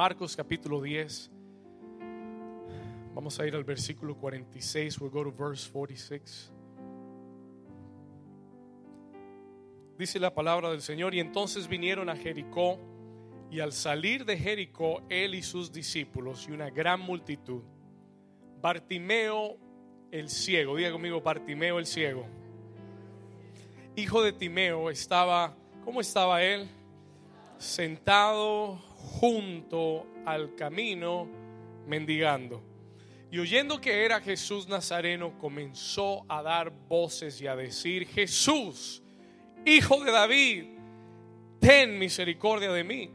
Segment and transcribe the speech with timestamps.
[0.00, 1.30] Marcos capítulo 10.
[3.14, 4.98] Vamos a ir al versículo 46.
[4.98, 6.50] We'll go to verse 46.
[9.98, 12.78] Dice la palabra del Señor, y entonces vinieron a Jericó,
[13.50, 17.60] y al salir de Jericó, él y sus discípulos y una gran multitud,
[18.62, 19.58] Bartimeo
[20.10, 22.24] el ciego, diga conmigo, Bartimeo el ciego,
[23.96, 25.54] hijo de Timeo, estaba,
[25.84, 26.70] ¿cómo estaba él?
[27.58, 28.89] Sentado
[29.20, 31.28] junto al camino,
[31.86, 32.62] mendigando.
[33.30, 39.02] Y oyendo que era Jesús Nazareno, comenzó a dar voces y a decir, Jesús,
[39.64, 40.64] Hijo de David,
[41.60, 43.10] ten misericordia de mí.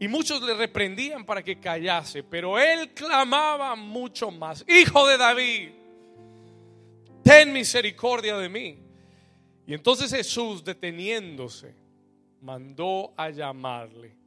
[0.00, 5.68] Y muchos le reprendían para que callase, pero él clamaba mucho más, Hijo de David,
[7.22, 8.78] ten misericordia de mí.
[9.66, 11.74] Y entonces Jesús, deteniéndose,
[12.40, 14.21] mandó a llamarle.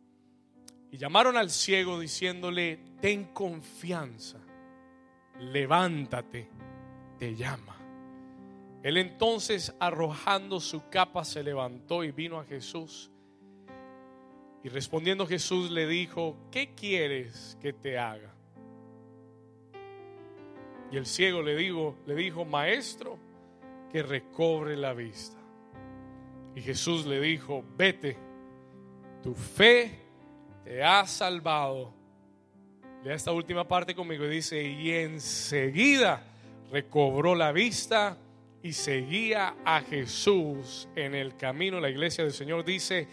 [0.98, 4.40] Llamaron al ciego diciéndole, ten confianza,
[5.40, 6.50] levántate,
[7.18, 7.76] te llama.
[8.84, 13.12] Él entonces, arrojando su capa, se levantó y vino a Jesús.
[14.64, 18.34] Y respondiendo Jesús le dijo, ¿qué quieres que te haga?
[20.92, 23.18] Y el ciego le dijo, le dijo, maestro,
[23.92, 25.38] que recobre la vista.
[26.56, 28.18] Y Jesús le dijo, vete,
[29.22, 30.05] tu fe
[30.66, 31.94] te ha salvado.
[33.04, 36.24] Lea esta última parte conmigo y dice, y enseguida
[36.72, 38.18] recobró la vista
[38.64, 41.80] y seguía a Jesús en el camino.
[41.80, 43.08] La iglesia del Señor dice,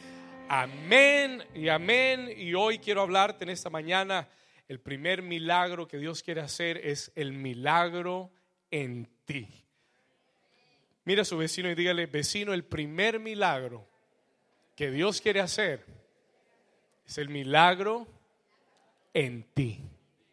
[0.48, 2.32] amén y amén.
[2.34, 4.30] Y hoy quiero hablarte en esta mañana,
[4.66, 8.30] el primer milagro que Dios quiere hacer es el milagro
[8.70, 9.66] en ti.
[11.04, 13.86] Mira a su vecino y dígale, vecino, el primer milagro
[14.74, 16.01] que Dios quiere hacer
[17.12, 18.06] es el milagro
[19.12, 19.78] en ti.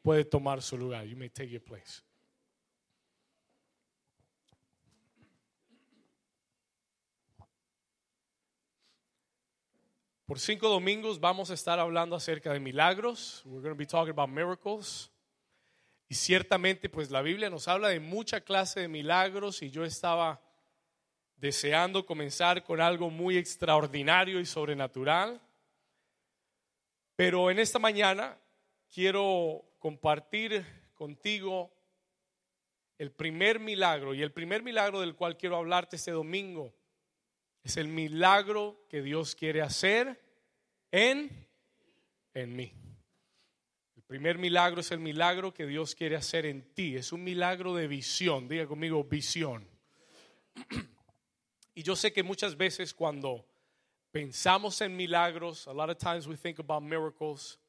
[0.01, 1.05] Puede tomar su lugar.
[1.05, 2.01] You may take your place.
[10.25, 13.41] Por cinco domingos vamos a estar hablando acerca de milagros.
[13.45, 15.11] We're going to be talking about miracles.
[16.07, 20.41] Y ciertamente, pues la Biblia nos habla de mucha clase de milagros y yo estaba
[21.35, 25.41] deseando comenzar con algo muy extraordinario y sobrenatural.
[27.19, 28.39] Pero en esta mañana
[28.89, 31.69] quiero compartir contigo
[32.97, 36.73] el primer milagro y el primer milagro del cual quiero hablarte este domingo
[37.61, 40.23] es el milagro que Dios quiere hacer
[40.91, 41.45] en,
[42.35, 42.71] en mí.
[43.97, 46.95] El primer milagro es el milagro que Dios quiere hacer en ti.
[46.95, 48.47] Es un milagro de visión.
[48.47, 49.67] Diga conmigo, visión.
[51.75, 53.45] Y yo sé que muchas veces cuando
[54.11, 57.59] pensamos en milagros, a lot of times we think about miracles.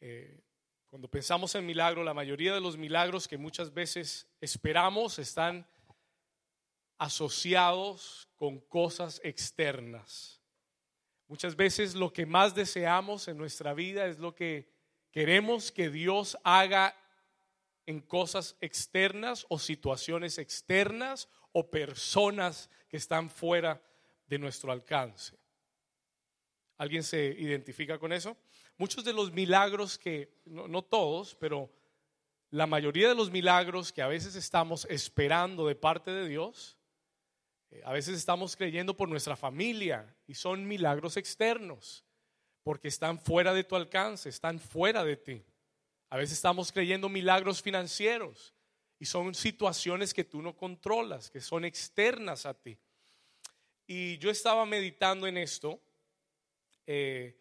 [0.00, 0.40] Eh,
[0.88, 5.66] cuando pensamos en milagros, la mayoría de los milagros que muchas veces esperamos están
[6.98, 10.40] asociados con cosas externas.
[11.28, 14.70] Muchas veces lo que más deseamos en nuestra vida es lo que
[15.10, 16.94] queremos que Dios haga
[17.86, 23.82] en cosas externas o situaciones externas o personas que están fuera
[24.32, 25.36] de nuestro alcance.
[26.78, 28.34] ¿Alguien se identifica con eso?
[28.78, 31.70] Muchos de los milagros que, no, no todos, pero
[32.48, 36.78] la mayoría de los milagros que a veces estamos esperando de parte de Dios,
[37.70, 42.02] eh, a veces estamos creyendo por nuestra familia y son milagros externos,
[42.62, 45.44] porque están fuera de tu alcance, están fuera de ti.
[46.08, 48.54] A veces estamos creyendo milagros financieros
[48.98, 52.78] y son situaciones que tú no controlas, que son externas a ti.
[53.86, 55.80] Y yo estaba meditando en esto.
[56.86, 57.38] Eh,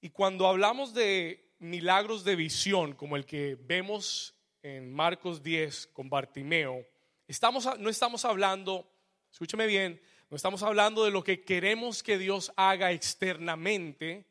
[0.00, 6.08] y cuando hablamos de milagros de visión, como el que vemos en Marcos 10 con
[6.08, 6.86] Bartimeo,
[7.32, 8.86] Estamos, no estamos hablando,
[9.30, 9.98] escúcheme bien,
[10.28, 14.26] no estamos hablando de lo que queremos que Dios haga externamente,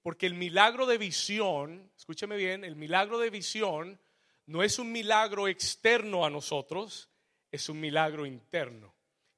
[0.00, 4.00] porque el milagro de visión, escúcheme bien, el milagro de visión
[4.46, 7.10] no es un milagro externo a nosotros,
[7.52, 8.95] es un milagro interno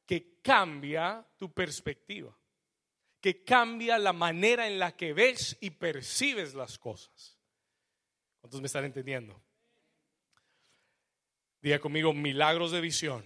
[0.08, 2.34] que cambia tu perspectiva,
[3.20, 7.38] que cambia la manera en la que ves y percibes las cosas.
[8.40, 9.38] ¿Cuántos me están entendiendo?
[11.60, 13.22] Diga conmigo, milagros de visión.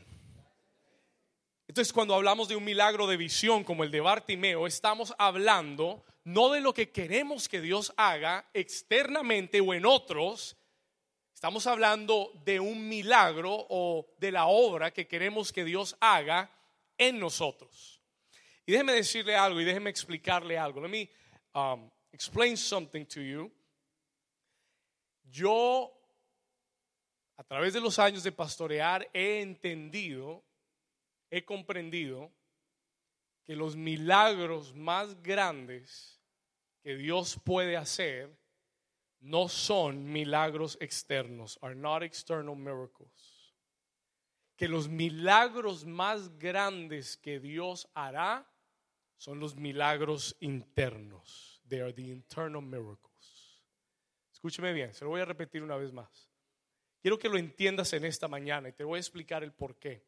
[1.69, 6.51] Entonces, cuando hablamos de un milagro de visión como el de Bartimeo, estamos hablando no
[6.51, 10.57] de lo que queremos que Dios haga externamente o en otros,
[11.33, 16.51] estamos hablando de un milagro o de la obra que queremos que Dios haga
[17.09, 18.01] en nosotros.
[18.65, 20.81] Y déjeme decirle algo y déjeme explicarle algo.
[20.81, 21.11] Let me
[21.55, 23.51] um, explain something to you.
[25.25, 25.93] Yo,
[27.37, 30.45] a través de los años de pastorear, he entendido,
[31.31, 32.31] he comprendido
[33.45, 36.21] que los milagros más grandes
[36.83, 38.31] que Dios puede hacer
[39.21, 43.32] no son milagros externos, are not external miracles.
[44.57, 48.49] Que los milagros más grandes que Dios hará
[49.17, 51.63] son los milagros internos.
[51.69, 53.63] They are the internal miracles.
[54.33, 56.29] Escúcheme bien, se lo voy a repetir una vez más.
[57.01, 60.05] Quiero que lo entiendas en esta mañana y te voy a explicar el por qué.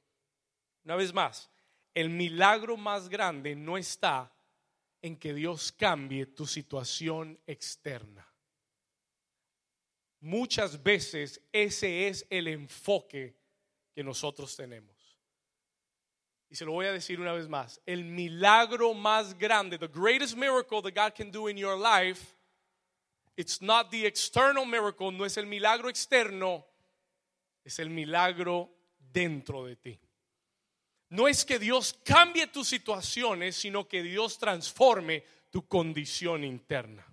[0.84, 1.50] Una vez más,
[1.94, 4.32] el milagro más grande no está
[5.00, 8.26] en que Dios cambie tu situación externa.
[10.20, 13.36] Muchas veces ese es el enfoque
[13.94, 14.94] que nosotros tenemos.
[16.50, 20.36] Y se lo voy a decir una vez más, el milagro más grande, the greatest
[20.36, 22.36] miracle that God can do in your life,
[23.36, 26.64] it's not the external miracle, no es el milagro externo,
[27.64, 29.98] es el milagro dentro de ti.
[31.10, 37.06] No es que Dios cambie tus situaciones, sino que Dios transforme tu condición interna.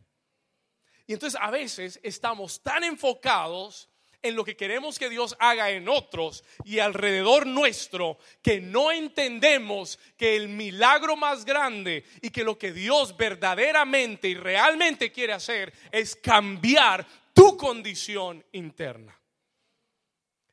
[1.05, 3.90] Y entonces a veces estamos tan enfocados
[4.23, 10.00] en lo que queremos que Dios haga en otros y alrededor nuestro que no entendemos
[10.18, 15.73] que el milagro más grande y que lo que Dios verdaderamente y realmente quiere hacer
[15.91, 19.18] es cambiar tu condición interna.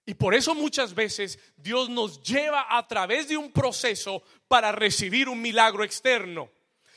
[0.07, 5.29] Y por eso muchas veces Dios nos lleva a través de un proceso para recibir
[5.29, 6.51] un milagro externo.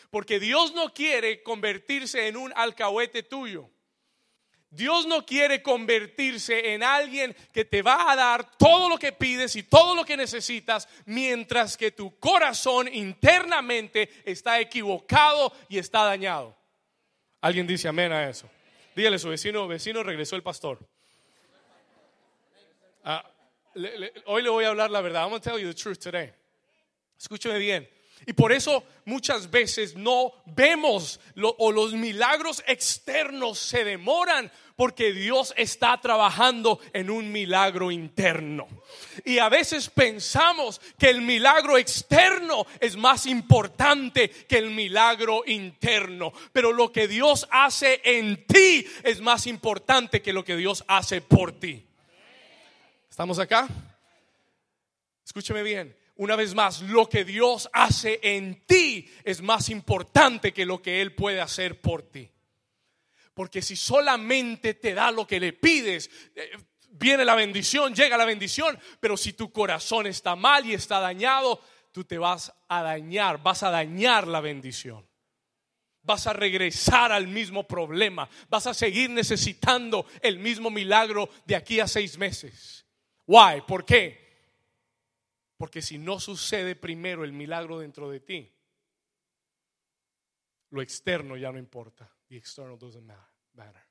[0.09, 3.69] Porque Dios no quiere convertirse en un alcahuete tuyo.
[4.71, 9.57] Dios no quiere convertirse en alguien que te va a dar todo lo que pides
[9.57, 16.55] y todo lo que necesitas, mientras que tu corazón internamente está equivocado y está dañado.
[17.41, 18.49] Alguien dice amén a eso.
[18.95, 20.79] Dígale a su vecino, vecino, regresó el pastor.
[23.03, 23.29] Ah,
[24.25, 25.23] hoy le voy a hablar la verdad.
[25.23, 26.31] I'm going to tell you the truth today.
[27.19, 27.89] Escúcheme bien.
[28.25, 31.19] Y por eso muchas veces no vemos
[31.57, 38.67] o los milagros externos se demoran porque Dios está trabajando en un milagro interno.
[39.25, 46.33] Y a veces pensamos que el milagro externo es más importante que el milagro interno.
[46.51, 51.21] Pero lo que Dios hace en ti es más importante que lo que Dios hace
[51.21, 51.85] por ti.
[53.09, 53.67] ¿Estamos acá?
[55.23, 56.00] Escúcheme bien.
[56.21, 61.01] Una vez más, lo que Dios hace en ti es más importante que lo que
[61.01, 62.29] Él puede hacer por ti.
[63.33, 66.51] Porque si solamente te da lo que le pides, eh,
[66.91, 71.59] viene la bendición, llega la bendición, pero si tu corazón está mal y está dañado,
[71.91, 75.03] tú te vas a dañar, vas a dañar la bendición.
[76.03, 81.79] Vas a regresar al mismo problema, vas a seguir necesitando el mismo milagro de aquí
[81.79, 82.85] a seis meses.
[83.25, 83.61] Why?
[83.65, 84.30] ¿Por qué?
[85.61, 88.51] Porque si no sucede primero el milagro dentro de ti,
[90.71, 92.11] lo externo ya no importa.
[92.29, 93.07] The external doesn't
[93.53, 93.83] matter.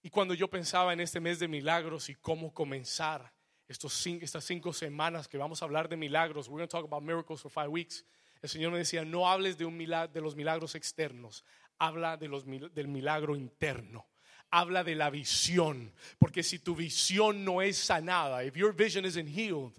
[0.00, 3.34] Y cuando yo pensaba en este mes de milagros y cómo comenzar
[3.66, 7.02] estos estas cinco semanas que vamos a hablar de milagros, we're going to talk about
[7.02, 8.04] miracles for five weeks.
[8.40, 11.44] El Señor me decía, no hables de, un milagro, de los milagros externos,
[11.80, 14.11] habla de los, del milagro interno
[14.52, 15.92] habla de la visión.
[16.20, 19.72] Porque si tu visión no es sanada, if your vision isn't healed,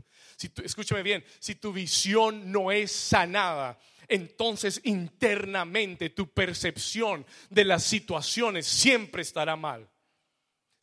[0.61, 8.67] escúchame bien, si tu visión no es sanada, entonces internamente tu percepción de las situaciones
[8.67, 9.87] siempre estará mal.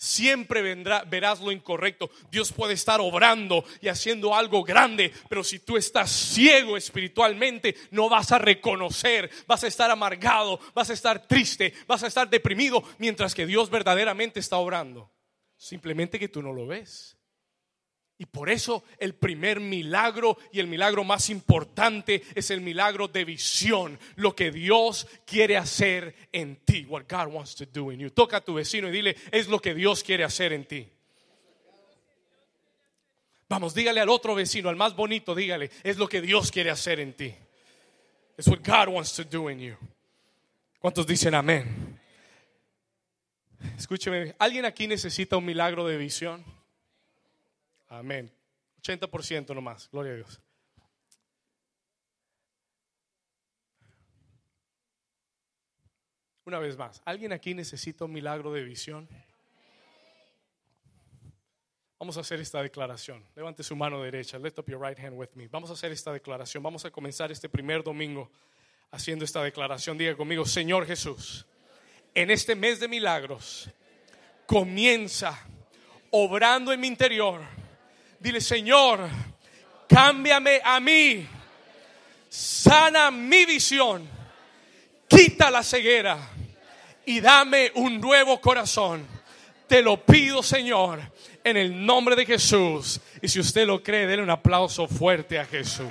[0.02, 2.10] Siempre vendrá, verás lo incorrecto.
[2.30, 8.08] Dios puede estar obrando y haciendo algo grande, pero si tú estás ciego espiritualmente, no
[8.08, 12.82] vas a reconocer, vas a estar amargado, vas a estar triste, vas a estar deprimido,
[12.96, 15.12] mientras que Dios verdaderamente está obrando.
[15.58, 17.18] Simplemente que tú no lo ves.
[18.20, 23.24] Y por eso el primer milagro y el milagro más importante es el milagro de
[23.24, 28.10] visión, lo que Dios quiere hacer en ti, what God wants to do in you.
[28.10, 30.86] Toca a tu vecino y dile, es lo que Dios quiere hacer en ti.
[33.48, 37.00] Vamos, dígale al otro vecino, al más bonito, dígale, es lo que Dios quiere hacer
[37.00, 37.34] en ti.
[38.36, 39.76] Es what God wants to do in you.
[40.78, 41.98] ¿Cuántos dicen amén?
[43.78, 46.59] Escúcheme, ¿alguien aquí necesita un milagro de visión?
[47.90, 48.32] Amén.
[48.82, 49.90] 80% nomás.
[49.90, 50.40] Gloria a Dios.
[56.44, 59.08] Una vez más, ¿alguien aquí necesita un milagro de visión?
[61.98, 63.24] Vamos a hacer esta declaración.
[63.36, 64.38] Levante su mano derecha.
[64.38, 65.48] Lift up your right hand with me.
[65.48, 66.62] Vamos a hacer esta declaración.
[66.62, 68.30] Vamos a comenzar este primer domingo
[68.90, 69.98] haciendo esta declaración.
[69.98, 71.46] Diga conmigo, Señor Jesús,
[72.14, 73.68] en este mes de milagros,
[74.46, 75.38] comienza
[76.10, 77.59] obrando en mi interior.
[78.20, 79.08] Dile, Señor,
[79.88, 81.26] cámbiame a mí,
[82.28, 84.06] sana mi visión,
[85.08, 86.18] quita la ceguera
[87.06, 89.08] y dame un nuevo corazón.
[89.66, 91.00] Te lo pido, Señor,
[91.42, 93.00] en el nombre de Jesús.
[93.22, 95.88] Y si usted lo cree, denle un aplauso fuerte a Jesús.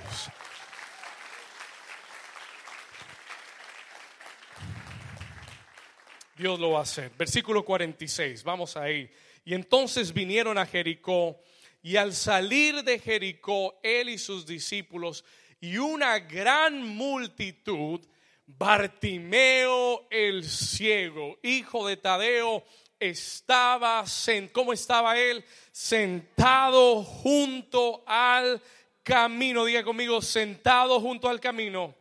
[6.38, 7.12] Dios lo va a hacer.
[7.18, 9.10] Versículo 46, vamos ahí.
[9.46, 11.42] Y entonces vinieron a Jericó
[11.82, 15.24] y al salir de Jericó, él y sus discípulos
[15.62, 18.02] y una gran multitud,
[18.46, 22.64] Bartimeo el ciego, hijo de Tadeo,
[23.00, 24.04] estaba,
[24.52, 25.46] ¿cómo estaba él?
[25.72, 28.62] Sentado junto al
[29.04, 29.66] camino.
[29.66, 31.94] Diga conmigo, sentado junto al camino.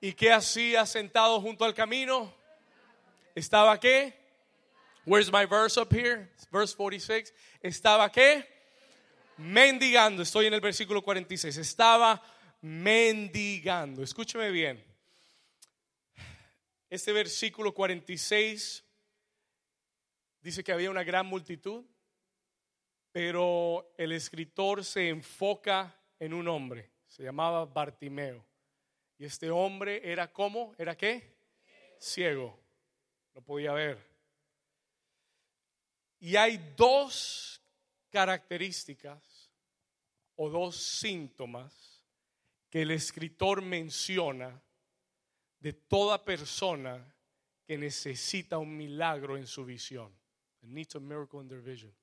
[0.00, 2.34] ¿Y qué hacía sentado junto al camino?
[3.34, 4.19] ¿Estaba qué?
[5.04, 6.28] Where's my verse up here?
[6.52, 7.32] Verse 46.
[7.62, 8.44] ¿Estaba qué?
[9.38, 10.22] Mendigando.
[10.22, 11.56] Estoy en el versículo 46.
[11.56, 12.22] Estaba
[12.62, 14.02] mendigando.
[14.02, 14.82] Escúcheme bien.
[16.90, 18.84] Este versículo 46
[20.42, 21.84] dice que había una gran multitud,
[23.12, 26.90] pero el escritor se enfoca en un hombre.
[27.06, 28.44] Se llamaba Bartimeo.
[29.18, 31.36] Y este hombre era como, ¿era qué?
[31.98, 32.58] Ciego
[33.34, 34.09] no podía ver.
[36.20, 37.60] Y hay dos
[38.10, 39.50] características
[40.36, 42.04] o dos síntomas
[42.68, 44.62] que el escritor menciona
[45.58, 47.14] de toda persona
[47.64, 50.14] que necesita un milagro en su visión.
[50.62, 51.94] Miracle.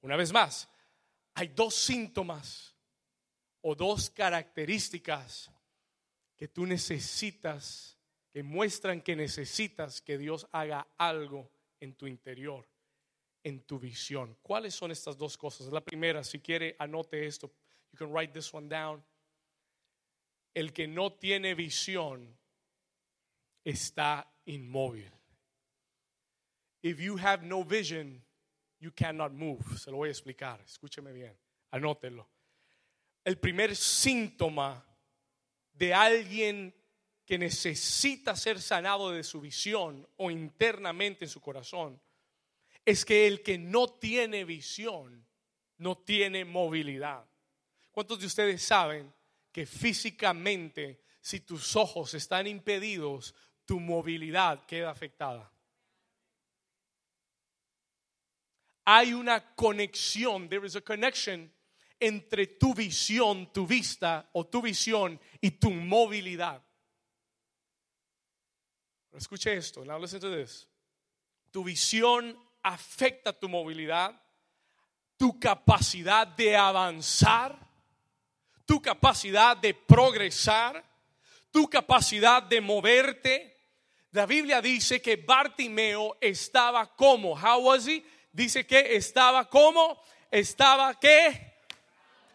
[0.00, 0.68] Una vez más,
[1.34, 2.74] hay dos síntomas
[3.60, 5.50] o dos características
[6.36, 7.98] que tú necesitas
[8.30, 12.68] que muestran que necesitas que Dios haga algo en tu interior,
[13.48, 14.36] en tu visión.
[14.42, 15.68] ¿Cuáles son estas dos cosas?
[15.72, 17.50] La primera, si quiere, anote esto.
[17.92, 19.02] You can write this one down.
[20.54, 22.36] El que no tiene visión
[23.64, 25.10] está inmóvil.
[26.82, 28.22] If you have no vision,
[28.78, 29.78] you cannot move.
[29.78, 30.60] Se lo voy a explicar.
[30.60, 31.36] Escúcheme bien.
[31.70, 32.28] Anótelo.
[33.24, 34.84] El primer síntoma
[35.72, 36.74] de alguien
[37.24, 42.00] que necesita ser sanado de su visión o internamente en su corazón,
[42.88, 45.28] es que el que no tiene visión
[45.76, 47.22] no tiene movilidad.
[47.90, 49.12] ¿Cuántos de ustedes saben
[49.52, 53.34] que físicamente, si tus ojos están impedidos,
[53.66, 55.52] tu movilidad queda afectada?
[58.86, 61.52] Hay una conexión, there is a connection
[62.00, 66.64] entre tu visión, tu vista o tu visión y tu movilidad.
[69.12, 70.66] Escuche esto, now listen to this.
[71.50, 74.14] Tu visión afecta tu movilidad,
[75.16, 77.58] tu capacidad de avanzar,
[78.66, 80.84] tu capacidad de progresar,
[81.50, 83.56] tu capacidad de moverte.
[84.12, 88.04] La Biblia dice que Bartimeo estaba como, how was he?
[88.32, 91.54] Dice que estaba como, estaba que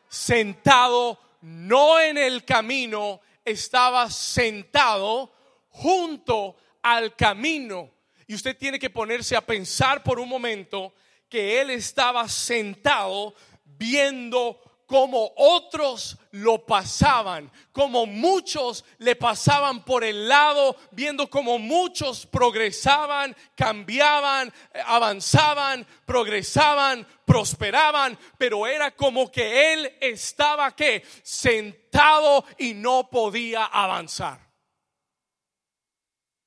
[0.10, 5.32] sentado, no en el camino, estaba sentado
[5.70, 7.93] junto al camino.
[8.34, 10.96] Y usted tiene que ponerse a pensar por un momento
[11.30, 20.28] que él estaba sentado viendo cómo otros lo pasaban, como muchos le pasaban por el
[20.28, 24.52] lado, viendo cómo muchos progresaban, cambiaban,
[24.84, 34.44] avanzaban, progresaban, prosperaban, pero era como que él estaba que sentado y no podía avanzar.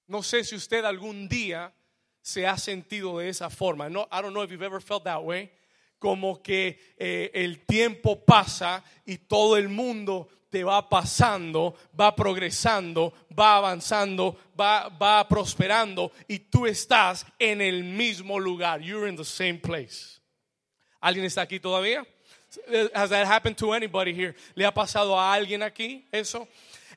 [0.09, 1.73] No sé si usted algún día
[2.27, 3.89] se ha sentido de esa forma.
[3.89, 5.49] No, I don't know if you've ever felt that way.
[6.01, 13.13] Como que eh, el tiempo pasa y todo el mundo te va pasando, va progresando,
[13.31, 18.81] va avanzando, va, va prosperando y tú estás en el mismo lugar.
[18.81, 20.21] You're in the same place.
[21.01, 22.05] ¿Alguien está aquí todavía?
[22.93, 24.35] Has that happened to anybody here?
[24.57, 26.49] ¿Le ha pasado a alguien aquí eso?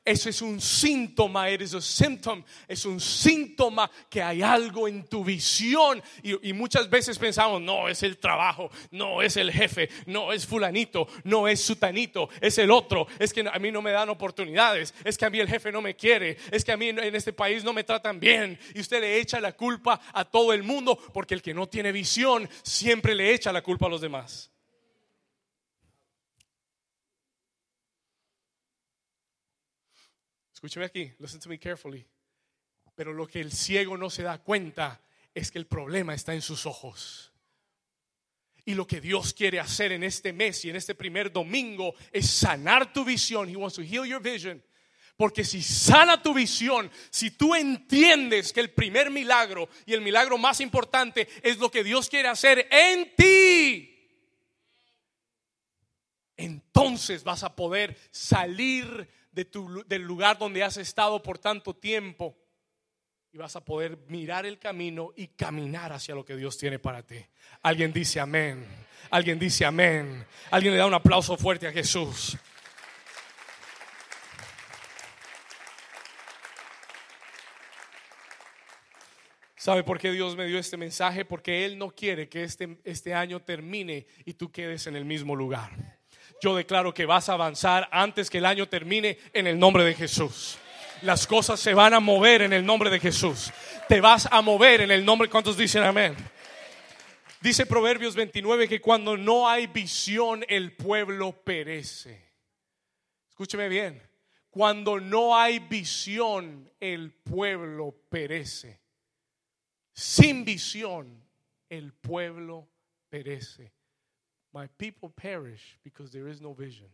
[0.04, 5.24] Eso es un síntoma, eres un symptom, es un síntoma que hay algo en tu
[5.24, 6.02] visión.
[6.22, 11.06] Y, muchas veces pensamos, no, es el trabajo, no, es el jefe, no, es fulanito,
[11.24, 15.16] no, es sutanito, es el otro, es que a mí no me dan oportunidades, es
[15.16, 17.62] que a mí el jefe no me quiere, es que a mí en este país
[17.62, 18.58] no me tratan bien.
[18.74, 21.92] Y usted le echa la culpa a todo el mundo porque el que no tiene
[21.92, 24.50] visión siempre le echa la culpa a los demás.
[30.60, 32.06] Escúcheme aquí, listen to me carefully.
[32.94, 35.00] Pero lo que el ciego no se da cuenta
[35.34, 37.32] es que el problema está en sus ojos.
[38.66, 42.28] Y lo que Dios quiere hacer en este mes y en este primer domingo es
[42.28, 43.48] sanar tu visión.
[43.48, 44.62] He wants to heal your vision.
[45.16, 50.36] Porque si sana tu visión, si tú entiendes que el primer milagro y el milagro
[50.36, 53.96] más importante es lo que Dios quiere hacer en ti,
[56.36, 62.36] entonces vas a poder salir del lugar donde has estado por tanto tiempo
[63.32, 67.02] y vas a poder mirar el camino y caminar hacia lo que Dios tiene para
[67.02, 67.24] ti.
[67.62, 68.66] Alguien dice amén.
[69.10, 70.26] Alguien dice amén.
[70.50, 72.36] Alguien le da un aplauso fuerte a Jesús.
[79.56, 81.24] ¿Sabe por qué Dios me dio este mensaje?
[81.24, 85.36] Porque Él no quiere que este, este año termine y tú quedes en el mismo
[85.36, 85.99] lugar.
[86.40, 89.94] Yo declaro que vas a avanzar antes que el año termine en el nombre de
[89.94, 90.58] Jesús.
[91.02, 93.52] Las cosas se van a mover en el nombre de Jesús.
[93.88, 95.28] Te vas a mover en el nombre.
[95.28, 96.14] ¿Cuántos dicen amén?
[97.40, 102.30] Dice Proverbios 29 que cuando no hay visión el pueblo perece.
[103.30, 104.02] Escúcheme bien.
[104.50, 108.80] Cuando no hay visión el pueblo perece.
[109.92, 111.24] Sin visión,
[111.68, 112.68] el pueblo
[113.08, 113.72] perece.
[114.52, 116.88] My people perish because there is no vision.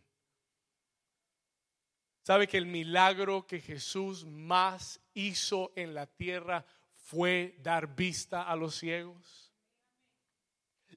[2.27, 6.65] ¿Sabe que el milagro que Jesús más hizo en la tierra
[7.05, 9.53] fue dar vista a los ciegos?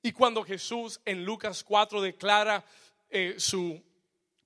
[0.03, 2.65] Y cuando Jesús en Lucas 4 declara
[3.09, 3.81] eh, su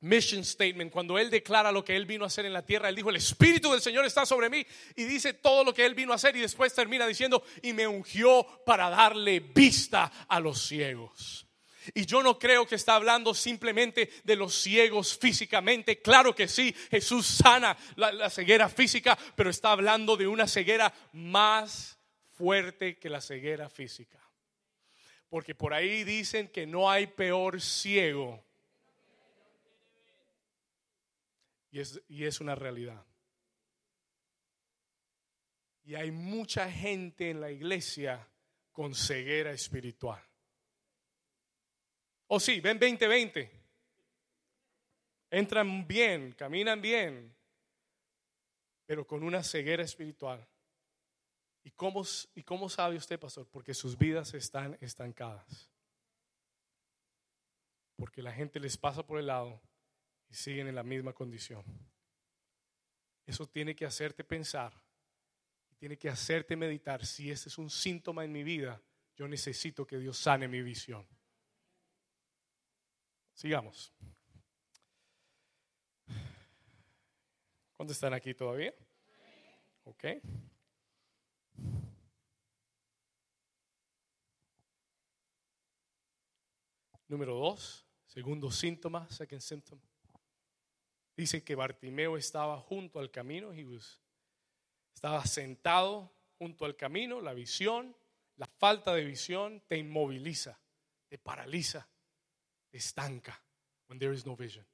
[0.00, 2.96] mission statement, cuando él declara lo que él vino a hacer en la tierra, él
[2.96, 6.12] dijo, el Espíritu del Señor está sobre mí y dice todo lo que él vino
[6.12, 11.46] a hacer y después termina diciendo, y me ungió para darle vista a los ciegos.
[11.92, 16.00] Y yo no creo que está hablando simplemente de los ciegos físicamente.
[16.00, 21.98] Claro que sí, Jesús sana la, ceguera física, pero está hablando de una ceguera más
[22.32, 24.18] fuerte que la ceguera física.
[25.28, 28.44] Porque por ahí dicen que no hay peor ciego
[31.74, 33.04] Y es, y es una realidad.
[35.84, 38.28] Y hay mucha gente en la iglesia
[38.70, 40.22] con ceguera espiritual.
[42.36, 43.48] Oh, sí, ven 2020.
[45.30, 47.32] Entran bien, caminan bien,
[48.84, 50.44] pero con una ceguera espiritual.
[51.62, 52.02] ¿Y cómo,
[52.34, 53.46] ¿Y cómo sabe usted, pastor?
[53.52, 55.70] Porque sus vidas están estancadas.
[57.94, 59.62] Porque la gente les pasa por el lado
[60.28, 61.62] y siguen en la misma condición.
[63.24, 64.72] Eso tiene que hacerte pensar,
[65.76, 68.82] tiene que hacerte meditar si ese es un síntoma en mi vida,
[69.14, 71.13] yo necesito que Dios sane mi visión.
[73.34, 73.92] Sigamos.
[77.76, 78.72] ¿Cuántos están aquí todavía?
[79.84, 80.04] Ok.
[87.08, 89.80] Número dos, segundo síntoma, second symptom.
[91.16, 93.52] Dice que Bartimeo estaba junto al camino,
[94.94, 97.96] estaba sentado junto al camino, la visión,
[98.36, 100.58] la falta de visión te inmoviliza,
[101.08, 101.88] te paraliza,
[102.74, 103.40] estanca
[103.88, 104.66] when there is no vision.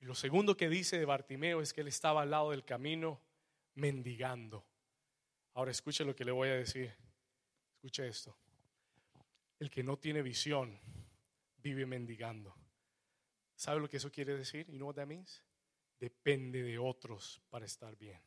[0.00, 3.20] Y lo segundo que dice de Bartimeo es que él estaba al lado del camino
[3.74, 4.66] mendigando.
[5.54, 6.94] Ahora escuche lo que le voy a decir.
[7.74, 8.36] Escuche esto.
[9.58, 10.80] El que no tiene visión
[11.58, 12.54] vive mendigando.
[13.54, 14.66] ¿Sabe lo que eso quiere decir?
[14.68, 15.44] You know what that means?
[15.98, 18.20] Depende de otros para estar bien.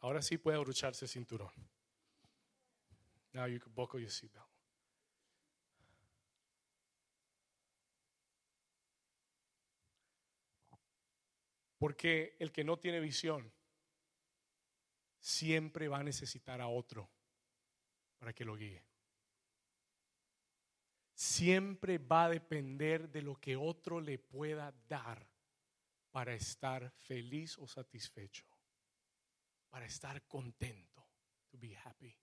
[0.00, 1.52] Ahora sí puede abrucharse el cinturón.
[3.32, 4.46] Now you can buckle your seatbelt.
[11.78, 13.52] Porque el que no tiene visión
[15.18, 17.10] siempre va a necesitar a otro
[18.18, 18.84] para que lo guíe
[21.22, 25.24] siempre va a depender de lo que otro le pueda dar
[26.10, 28.44] para estar feliz o satisfecho,
[29.70, 31.06] para estar contento,
[31.48, 32.21] to be happy.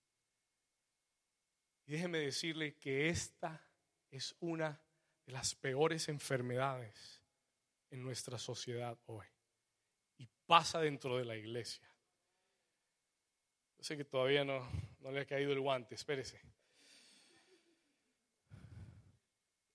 [1.90, 3.68] Y déjeme decirle que esta
[4.12, 4.80] es una
[5.26, 7.24] de las peores enfermedades
[7.90, 9.26] en nuestra sociedad hoy.
[10.20, 11.92] Y pasa dentro de la iglesia.
[13.76, 16.40] Yo sé que todavía no, no le ha caído el guante, espérese.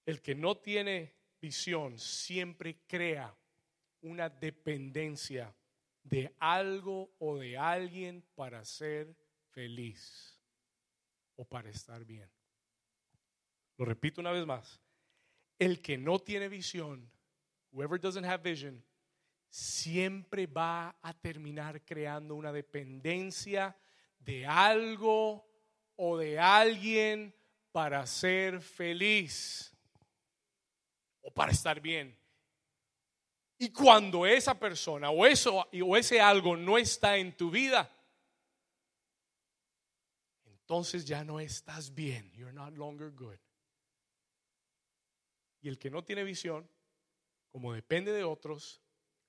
[0.07, 3.37] El que no tiene visión siempre crea
[4.03, 5.53] una dependencia
[6.05, 9.17] de algo o de alguien para ser
[9.51, 10.34] feliz
[11.37, 12.31] o para estar bien.
[13.77, 14.81] Lo repito una vez más.
[15.59, 17.11] El que no tiene visión
[17.75, 18.83] whoever doesn't have vision,
[19.51, 23.77] siempre va a terminar creando una dependencia
[24.19, 25.45] de algo
[25.97, 27.35] o de alguien
[27.73, 29.73] para ser feliz
[31.21, 32.17] o para estar bien.
[33.59, 37.91] Y cuando esa persona o eso o ese algo no está en tu vida,
[40.65, 42.33] entonces ya no estás bien.
[42.33, 43.39] You're not longer good.
[45.61, 46.67] Y el que no tiene visión,
[47.51, 48.81] como depende de otros,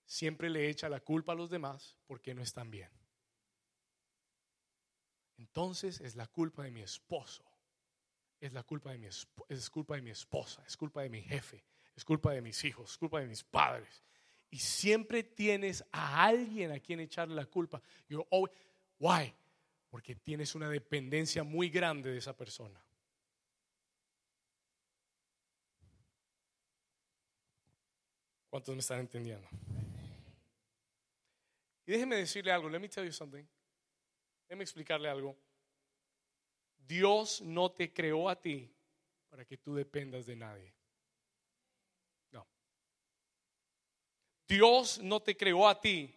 [0.05, 2.89] siempre le echa la culpa a los demás porque no están bien.
[5.37, 7.43] Entonces es la culpa de mi esposo,
[8.39, 9.07] es la culpa de mi
[9.49, 11.65] es culpa de mi esposa, es culpa de mi jefe,
[11.97, 14.05] es culpa de mis hijos, es culpa de mis padres.
[14.49, 17.81] Y siempre tienes a alguien a quien echarle la culpa.
[18.07, 18.25] Yo,
[18.99, 19.35] why?
[19.95, 22.83] Porque tienes una dependencia muy grande de esa persona.
[28.49, 29.47] ¿Cuántos me están entendiendo?
[31.85, 33.45] Y déjeme decirle algo, let me tell you something.
[34.49, 35.37] Déjeme explicarle algo.
[36.77, 38.69] Dios no te creó a ti
[39.29, 40.75] para que tú dependas de nadie.
[42.31, 42.45] No.
[44.45, 46.13] Dios no te creó a ti.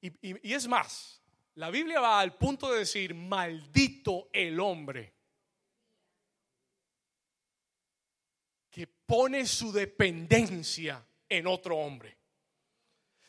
[0.00, 1.18] Y, y es más,
[1.58, 5.12] la Biblia va al punto de decir, maldito el hombre
[8.70, 12.16] que pone su dependencia en otro hombre.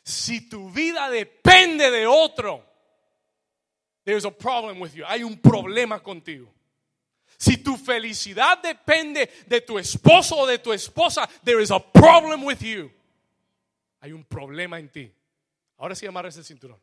[0.04, 2.64] Si tu vida depende de otro,
[4.04, 5.04] there's a problem with you.
[5.08, 6.54] Hay un problema contigo.
[7.36, 12.44] Si tu felicidad depende de tu esposo o de tu esposa, there is a problem
[12.44, 12.92] with you.
[14.02, 15.12] Hay un problema en ti.
[15.78, 16.80] Ahora sí amarres el cinturón.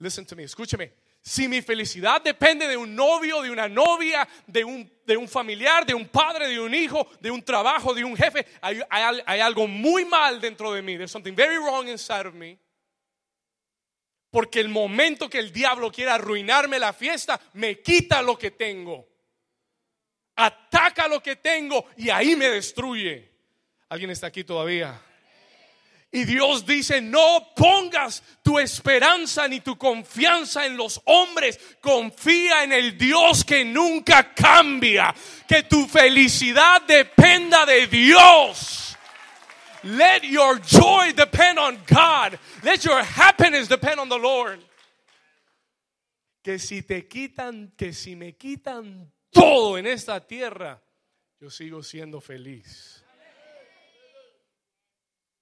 [0.00, 0.94] Listen to me, escúcheme.
[1.20, 5.84] Si mi felicidad depende de un novio, de una novia, de un, de un familiar,
[5.84, 9.66] de un padre, de un hijo, de un trabajo, de un jefe, hay, hay algo
[9.68, 10.96] muy mal dentro de mí.
[10.96, 12.58] There's something very wrong inside of me.
[14.30, 19.06] Porque el momento que el diablo quiera arruinarme la fiesta, me quita lo que tengo.
[20.36, 23.30] Ataca lo que tengo y ahí me destruye.
[23.90, 24.98] ¿Alguien está aquí todavía?
[26.12, 32.72] Y Dios dice, no pongas tu esperanza ni tu confianza en los hombres, confía en
[32.72, 35.14] el Dios que nunca cambia,
[35.46, 38.96] que tu felicidad dependa de Dios.
[39.84, 42.38] Let your joy depend on God.
[42.64, 44.58] Let your happiness depend on the Lord.
[46.42, 50.82] Que si te quitan, que si me quitan todo en esta tierra,
[51.38, 52.99] yo sigo siendo feliz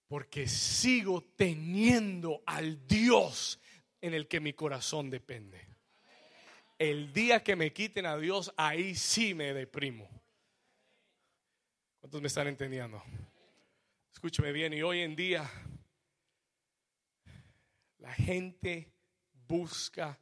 [0.08, 3.60] porque sigo teniendo al Dios
[4.00, 5.68] en el que mi corazón depende.
[6.78, 10.08] El día que me quiten a Dios, ahí sí me deprimo.
[12.00, 13.02] ¿Cuántos me están entendiendo?
[14.12, 15.48] Escúcheme bien, y hoy en día
[17.98, 18.92] la gente
[19.46, 20.18] busca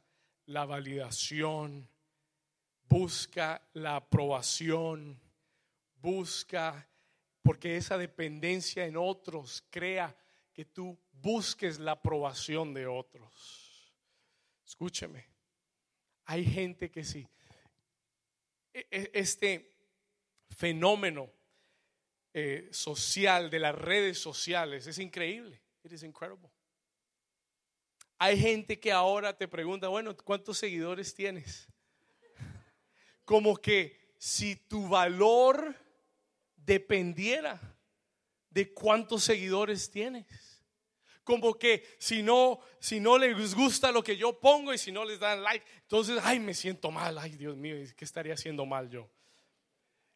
[0.47, 1.87] la validación,
[2.89, 5.19] busca la aprobación,
[6.01, 6.89] busca
[7.47, 10.13] porque esa dependencia en otros crea
[10.51, 13.95] que tú busques la aprobación de otros.
[14.65, 15.29] Escúcheme,
[16.25, 17.25] hay gente que sí.
[18.73, 19.77] E, e, este
[20.49, 21.31] fenómeno
[22.33, 25.61] eh, social de las redes sociales es increíble.
[25.85, 26.49] It is incredible.
[28.17, 31.65] Hay gente que ahora te pregunta, bueno, ¿cuántos seguidores tienes?
[33.23, 35.86] Como que si tu valor
[36.67, 37.59] dependiera
[38.51, 40.27] de cuántos seguidores tienes.
[41.23, 45.03] Como que si no, si no les gusta lo que yo pongo y si no
[45.03, 48.89] les dan like, entonces, ay, me siento mal, ay, Dios mío, ¿qué estaría haciendo mal
[48.89, 49.09] yo?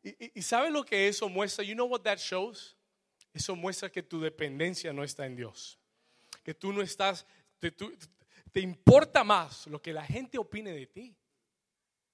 [0.04, 1.64] Y, y, ¿sabe lo que eso muestra?
[1.64, 2.78] You know what that shows?
[3.34, 5.80] Eso muestra que tu dependencia no está en Dios.
[6.44, 7.26] Que tú no estás,
[7.60, 11.16] te, te importa más lo que la gente opine de ti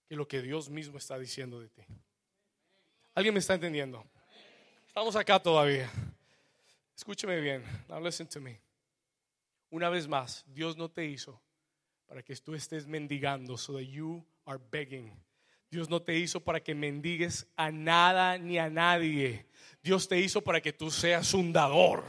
[0.07, 1.83] que lo que Dios mismo está diciendo de ti.
[3.13, 4.05] ¿Alguien me está entendiendo?
[4.97, 5.91] Estamos acá todavía.
[6.95, 7.63] Escúcheme bien.
[7.87, 8.59] Now listen to me.
[9.69, 11.39] Una vez más, Dios no te hizo
[12.07, 15.11] para que tú estés mendigando, so that you are begging.
[15.69, 19.45] Dios no te hizo para que mendigues a nada ni a nadie.
[19.83, 22.03] Dios te hizo para que tú seas un dador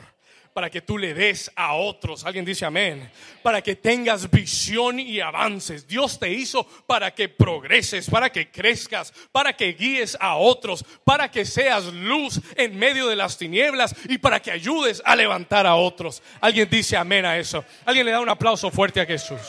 [0.53, 2.25] para que tú le des a otros.
[2.25, 3.11] Alguien dice amén.
[3.43, 5.87] Para que tengas visión y avances.
[5.87, 11.31] Dios te hizo para que progreses, para que crezcas, para que guíes a otros, para
[11.31, 15.75] que seas luz en medio de las tinieblas y para que ayudes a levantar a
[15.75, 16.23] otros.
[16.41, 17.65] Alguien dice amén a eso.
[17.85, 19.41] Alguien le da un aplauso fuerte a Jesús.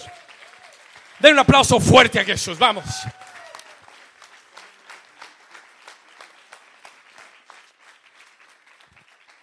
[1.19, 2.57] Den un aplauso fuerte a Jesús.
[2.57, 2.85] Vamos.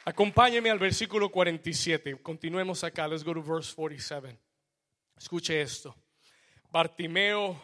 [0.08, 2.22] Acompáñeme al versículo 47.
[2.22, 3.08] Continuemos acá.
[3.08, 4.38] Let's go to verse 47.
[5.16, 5.96] Escuche esto.
[6.70, 7.60] Bartimeo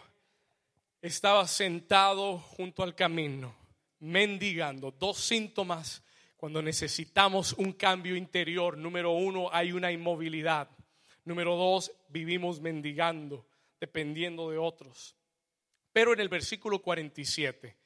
[1.01, 3.55] estaba sentado junto al camino,
[4.01, 4.91] mendigando.
[4.91, 6.03] Dos síntomas
[6.37, 8.77] cuando necesitamos un cambio interior.
[8.77, 10.69] Número uno, hay una inmovilidad.
[11.25, 13.47] Número dos, vivimos mendigando,
[13.79, 15.15] dependiendo de otros.
[15.93, 17.77] Pero en el versículo 47,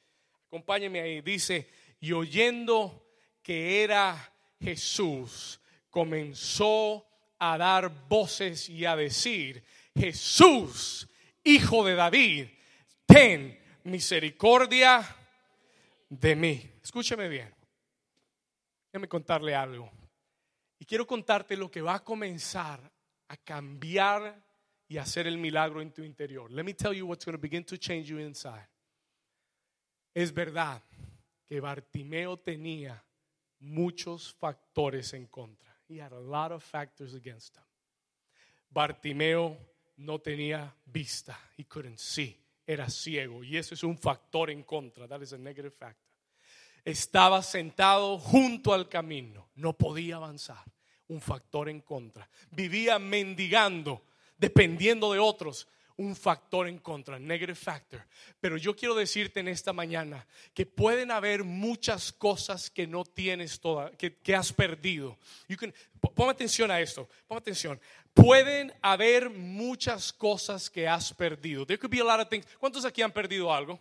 [0.47, 3.07] acompáñeme ahí, dice, y oyendo
[3.43, 7.05] que era Jesús, comenzó
[7.39, 9.63] a dar voces y a decir,
[9.95, 11.07] Jesús,
[11.43, 12.47] hijo de David,
[13.05, 15.05] ten misericordia
[16.09, 16.71] de mí.
[16.83, 17.53] Escúcheme bien.
[18.91, 19.91] Déjame contarle algo.
[20.79, 22.79] Y quiero contarte lo que va a comenzar
[23.27, 24.43] a cambiar
[24.87, 26.51] y hacer el milagro en tu interior.
[26.51, 28.69] Let me tell you what's going to begin to change you inside.
[30.13, 30.81] Es verdad
[31.47, 33.03] que Bartimeo tenía
[33.59, 35.75] muchos factores en contra.
[35.89, 37.63] He had a lot of factors against him.
[38.69, 39.57] Bartimeo
[39.97, 41.37] no tenía vista.
[41.57, 42.37] He couldn't see.
[42.65, 43.43] Era ciego.
[43.43, 45.07] Y eso es un factor en contra.
[45.07, 46.05] That is a negative factor.
[46.83, 49.49] Estaba sentado junto al camino.
[49.55, 50.63] No podía avanzar.
[51.07, 52.29] Un factor en contra.
[52.51, 54.03] Vivía mendigando,
[54.37, 58.01] dependiendo de otros un factor en contra, negative factor.
[58.39, 63.59] Pero yo quiero decirte en esta mañana que pueden haber muchas cosas que no tienes
[63.59, 65.17] toda, que, has perdido.
[66.15, 67.79] Ponme atención a esto, ponme atención.
[68.13, 71.65] Pueden haber muchas cosas que has perdido.
[71.65, 72.45] There could be a lot of things.
[72.59, 73.79] ¿Cuántos aquí han perdido algo?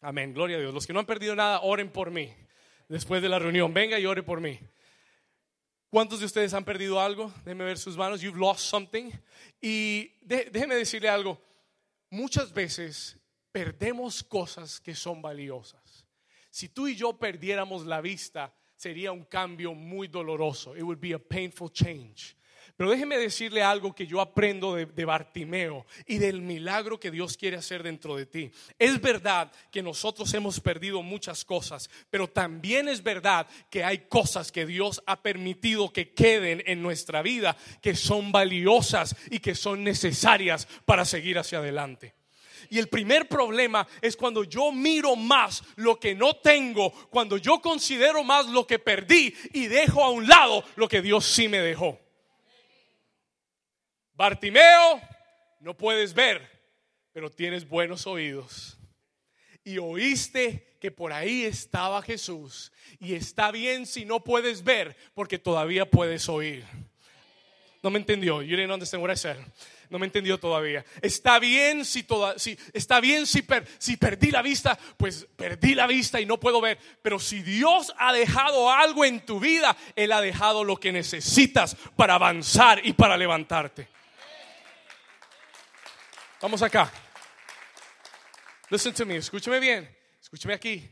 [0.00, 0.72] Amén, gloria a Dios.
[0.72, 2.32] Los que no han perdido nada, oren por mí.
[2.88, 4.58] Después de la reunión, venga y ore por mí.
[5.90, 7.32] ¿Cuántos de ustedes han perdido algo?
[7.44, 8.20] Déjenme ver sus manos.
[8.20, 9.10] You've lost something.
[9.60, 11.36] Y déjenme decirle algo.
[12.10, 13.16] Muchas veces
[13.50, 16.06] perdemos cosas que son valiosas.
[16.48, 20.76] Si tú y yo perdiéramos la vista, sería un cambio muy doloroso.
[20.76, 22.36] It would be a painful change.
[22.80, 27.58] Pero déjeme decirle algo que yo aprendo de, Bartimeo y del milagro que Dios quiere
[27.58, 28.50] hacer dentro de ti.
[28.78, 34.50] Es verdad que nosotros hemos perdido muchas cosas, pero también es verdad que hay cosas
[34.50, 39.84] que Dios ha permitido que queden en nuestra vida que son valiosas y que son
[39.84, 42.14] necesarias para seguir hacia adelante.
[42.70, 47.60] Y el primer problema es cuando yo miro más lo que no tengo, cuando yo
[47.60, 51.58] considero más lo que perdí y dejo a un lado lo que Dios sí me
[51.58, 51.98] dejó.
[54.20, 55.00] Bartimeo,
[55.60, 56.46] no puedes ver,
[57.10, 58.76] pero tienes buenos oídos.
[59.64, 62.70] Y oíste que por ahí estaba Jesús.
[62.98, 66.66] Y está bien si no puedes ver, porque todavía puedes oír.
[67.82, 68.42] No me entendió.
[68.42, 69.38] You didn't understand what I said.
[69.88, 70.84] No me entendió todavía.
[71.00, 73.42] Está bien si toda, si está bien si,
[73.78, 76.76] si perdí la vista, pues perdí la vista y no puedo ver.
[77.00, 81.74] Pero si Dios ha dejado algo en tu vida, Él ha dejado lo que necesitas
[81.96, 83.88] para avanzar y para levantarte.
[86.40, 86.90] Vamos acá.
[88.70, 90.88] Listen to me, escúchame bien, escúchame aquí.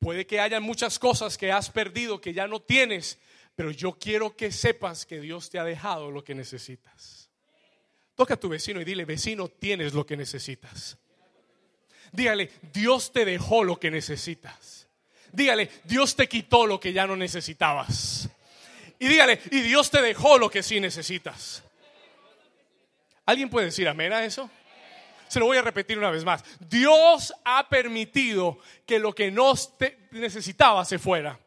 [0.00, 3.18] Puede que haya muchas cosas que has perdido, que ya no tienes,
[3.54, 7.30] pero yo quiero que sepas que Dios te ha dejado lo que necesitas.
[8.16, 10.98] Toca a tu vecino y dile, vecino, tienes lo que necesitas.
[12.10, 14.88] Dígale, Dios te dejó lo que necesitas.
[15.30, 18.28] Dígale, Dios te quitó lo que ya no necesitabas.
[18.98, 21.62] Y dígale, y Dios te dejó lo que sí necesitas.
[23.24, 24.50] ¿Alguien puede decir amén a eso?
[25.30, 26.44] Se lo voy a repetir una vez más.
[26.58, 29.54] Dios ha permitido que lo que no
[30.10, 31.38] necesitaba se fuera.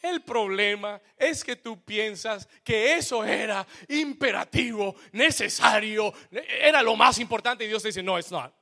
[0.00, 7.64] El problema es que tú piensas que eso era imperativo, necesario, era lo más importante
[7.64, 8.52] y Dios te dice, no, it's not.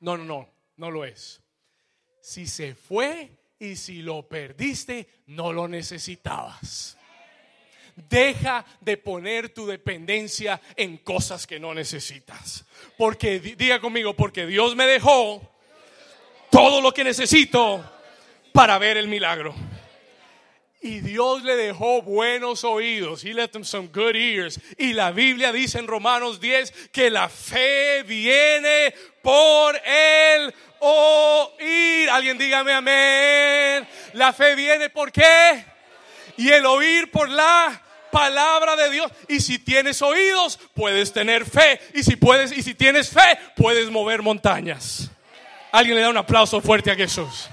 [0.00, 1.42] No, no, no, no lo es.
[2.20, 6.98] Si se fue y si lo perdiste, no lo necesitabas.
[8.08, 12.64] Deja de poner tu dependencia en cosas que no necesitas.
[12.96, 15.42] Porque, diga conmigo, porque Dios me dejó
[16.50, 17.84] todo lo que necesito
[18.52, 19.54] para ver el milagro.
[20.82, 23.22] Y Dios le dejó buenos oídos.
[23.22, 24.58] He let them some good ears.
[24.78, 32.08] Y la Biblia dice en Romanos 10 que la fe viene por el oír.
[32.08, 33.86] Alguien dígame amén.
[34.14, 35.66] La fe viene por qué?
[36.38, 39.10] Y el oír por la palabra de Dios.
[39.28, 41.80] Y si tienes oídos, puedes tener fe.
[41.94, 45.10] Y si puedes, y si tienes fe, puedes mover montañas.
[45.72, 47.48] Alguien le da un aplauso fuerte a Jesús.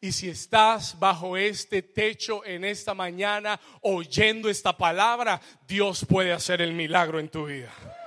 [0.00, 6.62] Y si estás bajo este techo en esta mañana oyendo esta palabra, Dios puede hacer
[6.62, 7.97] el milagro en tu vida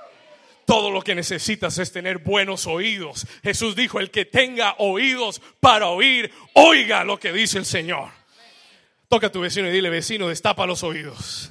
[0.72, 3.26] Todo lo que necesitas es tener buenos oídos.
[3.42, 8.08] Jesús dijo, el que tenga oídos para oír, oiga lo que dice el Señor.
[9.06, 11.50] Toca a tu vecino y dile, vecino, destapa los oídos.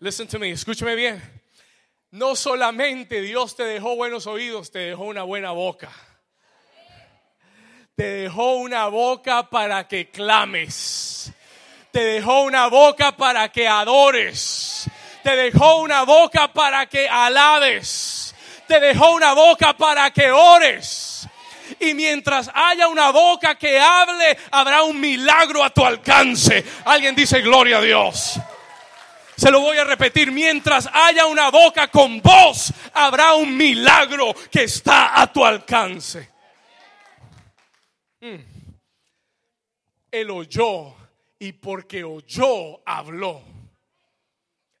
[0.00, 1.22] Listen to me, escúchame bien.
[2.10, 5.92] No solamente Dios te dejó buenos oídos, te dejó una buena boca.
[7.94, 11.32] Te dejó una boca para que clames.
[11.92, 14.90] Te dejó una boca para que adores.
[15.26, 18.32] Te dejó una boca para que alabes.
[18.68, 21.26] Te dejó una boca para que ores.
[21.80, 26.64] Y mientras haya una boca que hable, habrá un milagro a tu alcance.
[26.84, 28.38] Alguien dice gloria a Dios.
[29.36, 34.62] Se lo voy a repetir, mientras haya una boca con voz, habrá un milagro que
[34.62, 36.30] está a tu alcance.
[38.20, 38.36] Mm.
[40.08, 40.94] Él oyó
[41.40, 43.55] y porque oyó, habló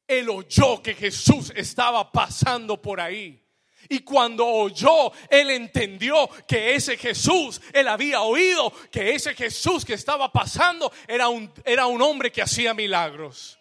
[0.06, 3.42] él oyó que Jesús estaba pasando por ahí.
[3.88, 9.94] Y cuando oyó, él entendió que ese Jesús, él había oído que ese Jesús que
[9.94, 13.58] estaba pasando era un, era un hombre que hacía milagros.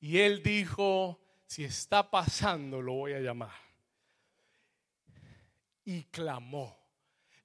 [0.00, 3.52] Y él dijo, si está pasando, lo voy a llamar.
[5.84, 6.78] Y clamó.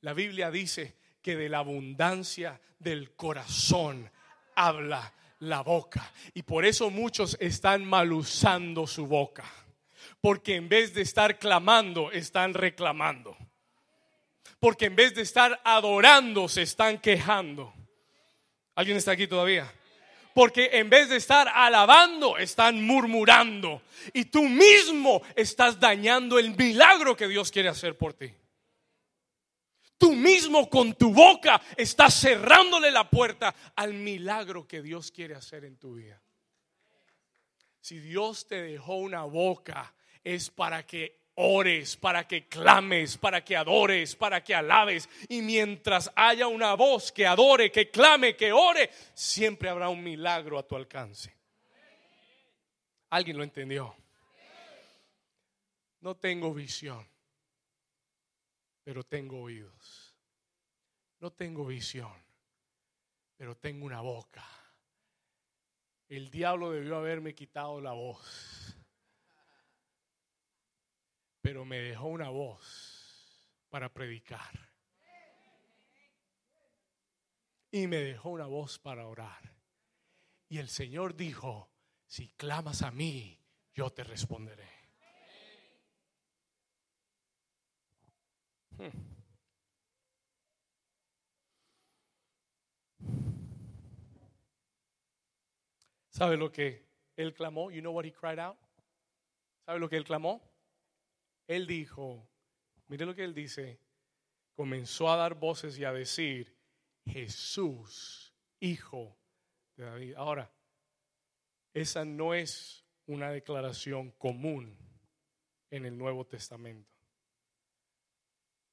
[0.02, 4.10] La Biblia dice que de la abundancia del corazón
[4.56, 6.12] habla la boca.
[6.34, 9.46] Y por eso muchos están mal usando su boca.
[10.22, 13.38] Porque en vez de estar clamando, están reclamando.
[14.60, 17.74] Porque en vez de estar adorando, se están quejando.
[18.76, 19.72] ¿Alguien está aquí todavía?
[20.34, 23.82] Porque en vez de estar alabando, están murmurando.
[24.14, 28.34] Y tú mismo estás dañando el milagro que Dios quiere hacer por ti.
[29.98, 35.64] Tú mismo con tu boca estás cerrándole la puerta al milagro que Dios quiere hacer
[35.64, 36.22] en tu vida.
[37.80, 43.56] Si Dios te dejó una boca, es para que ores, para que clames, para que
[43.56, 45.08] adores, para que alabes.
[45.30, 50.58] Y mientras haya una voz que adore, que clame, que ore, siempre habrá un milagro
[50.60, 51.34] a tu alcance.
[53.12, 53.96] ¿Alguien lo entendió?
[56.02, 57.15] No tengo visión
[58.86, 60.16] pero tengo oídos.
[61.20, 62.14] No tengo visión,
[63.36, 64.46] pero tengo una boca.
[66.08, 68.78] El diablo debió haberme quitado la voz,
[71.42, 74.72] pero me dejó una voz para predicar.
[77.72, 79.52] Y me dejó una voz para orar.
[80.48, 81.72] Y el Señor dijo,
[82.06, 83.44] si clamas a mí,
[83.74, 84.75] yo te responderé.
[88.78, 89.16] Hmm.
[96.10, 96.86] ¿Sabe lo que
[97.18, 97.72] él clamó?
[97.72, 98.58] You know what he cried out?
[99.66, 100.42] ¿Sabe lo que él clamó?
[101.48, 102.28] Él dijo,
[102.88, 103.80] mire lo que él dice,
[104.56, 106.56] comenzó a dar voces y a decir,
[107.06, 109.18] Jesús, hijo
[109.76, 110.14] de David.
[110.16, 110.52] Ahora,
[111.74, 114.78] esa no es una declaración común
[115.70, 116.95] en el Nuevo Testamento.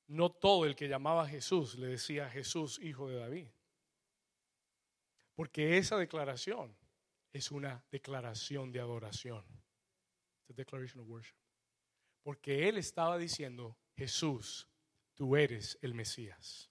[0.06, 3.48] No todo el que llamaba a Jesús le decía Jesús, hijo de David.
[5.34, 6.76] Porque esa declaración
[7.32, 9.44] es una declaración de adoración.
[12.22, 14.68] Porque él estaba diciendo, Jesús,
[15.14, 16.70] tú eres el Mesías.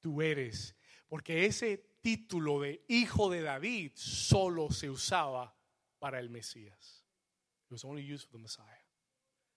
[0.00, 0.74] Tú eres.
[1.08, 5.56] Porque ese título de hijo de David solo se usaba
[5.98, 7.04] para el Mesías.
[7.64, 8.83] It was only used for the Messiah.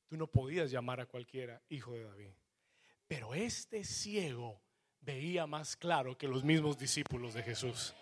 [0.08, 2.32] Tú no podías llamar a cualquiera hijo de David.
[3.08, 4.62] Pero este ciego
[5.02, 7.94] veía más claro que los mismos discípulos de Jesús.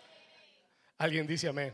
[0.98, 1.72] Alguien dice amén.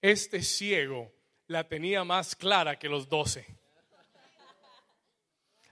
[0.00, 1.12] Este ciego
[1.46, 3.46] la tenía más clara que los doce.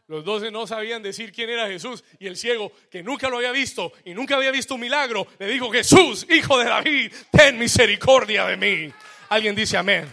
[0.09, 3.51] Los doce no sabían decir quién era Jesús y el ciego, que nunca lo había
[3.51, 8.47] visto y nunca había visto un milagro, le dijo, Jesús, hijo de David, ten misericordia
[8.47, 8.93] de mí.
[9.28, 10.09] Alguien dice amén.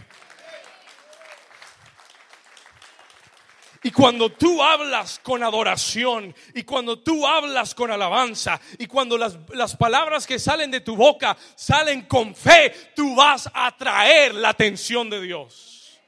[3.84, 9.38] Y cuando tú hablas con adoración y cuando tú hablas con alabanza y cuando las,
[9.50, 14.50] las, palabras que salen de tu boca salen con fe, tú vas a atraer la
[14.50, 16.00] atención de Dios.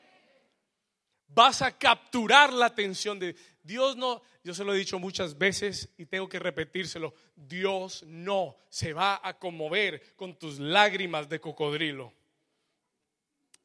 [1.27, 3.97] Vas a capturar la atención de Dios.
[3.97, 7.13] No, yo se lo he dicho muchas veces y tengo que repetírselo.
[7.35, 12.13] Dios no se va a conmover con tus lágrimas de cocodrilo.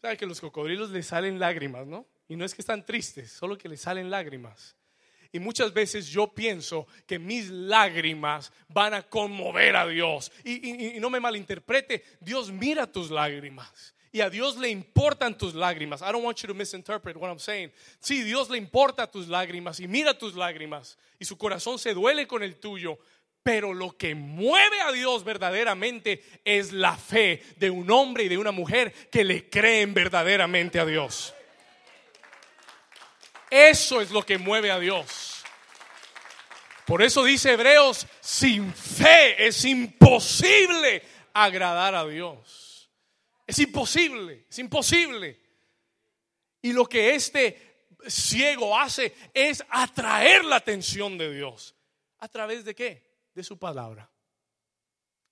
[0.01, 2.07] ¿Sabes que los cocodrilos le salen lágrimas, no?
[2.31, 4.77] Y no es que están tristes, solo que le salen lágrimas.
[5.33, 10.31] Y muchas veces yo pienso que mis lágrimas van a conmover a Dios.
[10.45, 13.97] Y, no me malinterprete, Dios mira tus lágrimas.
[14.13, 16.03] Y a Dios le importan tus lágrimas.
[16.03, 17.73] I don't want you to misinterpret what I'm saying.
[17.99, 20.99] Sí, Dios le importa tus lágrimas y mira tus lágrimas.
[21.19, 23.01] Y su corazón se duele con el tuyo.
[23.43, 28.39] Pero lo que mueve a Dios verdaderamente es la fe de un hombre y de
[28.39, 31.35] una mujer que le creen verdaderamente a Dios.
[33.51, 35.45] Eso es lo que mueve a Dios.
[36.87, 42.91] Por eso dice Hebreos, sin fe es imposible agradar a Dios.
[43.47, 45.41] Es imposible, es imposible.
[46.63, 51.75] Y lo que este ciego hace es atraer la atención de Dios.
[52.19, 53.03] ¿A través de qué?
[53.35, 54.11] De su palabra.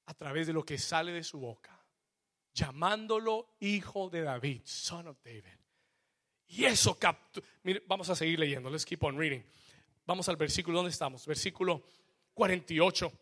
[0.06, 1.78] A través de lo que sale de su boca.
[2.54, 5.57] Llamándolo hijo de David, son of David.
[6.48, 7.46] Y eso captura.
[7.86, 8.70] vamos a seguir leyendo.
[8.70, 9.42] Let's keep on reading.
[10.06, 11.26] Vamos al versículo donde estamos.
[11.26, 11.82] Versículo
[12.34, 13.12] 48.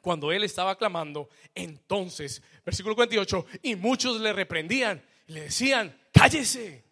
[0.00, 6.84] Cuando él estaba clamando, entonces, versículo 48, y muchos le reprendían y le decían, cállese.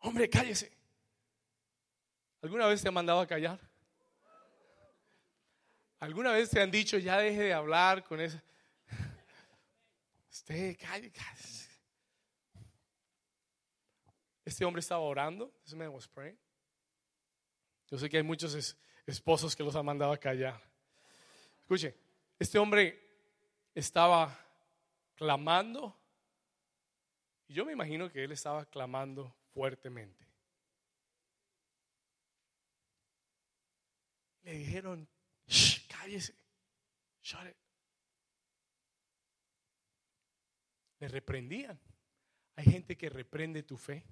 [0.00, 0.72] Hombre, cállese.
[2.42, 3.60] ¿Alguna vez te han mandado a callar?
[6.00, 8.40] ¿Alguna vez te han dicho, ya deje de hablar con ese?
[10.30, 11.59] Usted, cállese.
[14.50, 15.52] Este hombre estaba orando.
[15.62, 16.36] This man was praying.
[17.88, 18.76] Yo sé que hay muchos
[19.06, 20.60] esposos que los han mandado a callar.
[21.60, 21.94] Escuche,
[22.36, 23.00] este hombre
[23.76, 24.36] estaba
[25.14, 25.96] clamando.
[27.46, 30.26] Yo me imagino que él estaba clamando fuertemente.
[34.42, 35.08] Le dijeron,
[35.46, 36.34] Shh, cállese,
[37.22, 37.56] shut it.
[40.98, 41.78] Le reprendían.
[42.56, 44.04] Hay gente que reprende tu fe.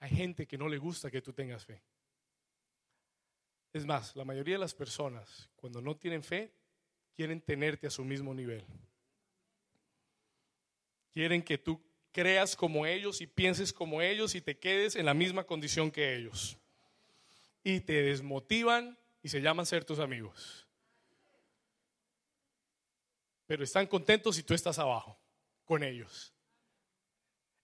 [0.00, 1.82] Hay gente que no le gusta que tú tengas fe.
[3.72, 6.52] Es más, la mayoría de las personas, cuando no tienen fe,
[7.14, 8.64] quieren tenerte a su mismo nivel.
[11.12, 11.82] Quieren que tú
[12.12, 16.16] creas como ellos y pienses como ellos y te quedes en la misma condición que
[16.16, 16.56] ellos.
[17.62, 20.66] Y te desmotivan y se llaman ser tus amigos.
[23.46, 25.18] Pero están contentos si tú estás abajo
[25.64, 26.32] con ellos.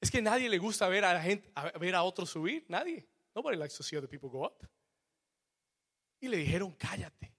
[0.04, 3.08] Es que nadie le gusta ver a la gente, a ver a otros subir, nadie.
[3.34, 4.68] Nobody likes to see other people go up.
[6.20, 7.34] Y le dijeron, cállate.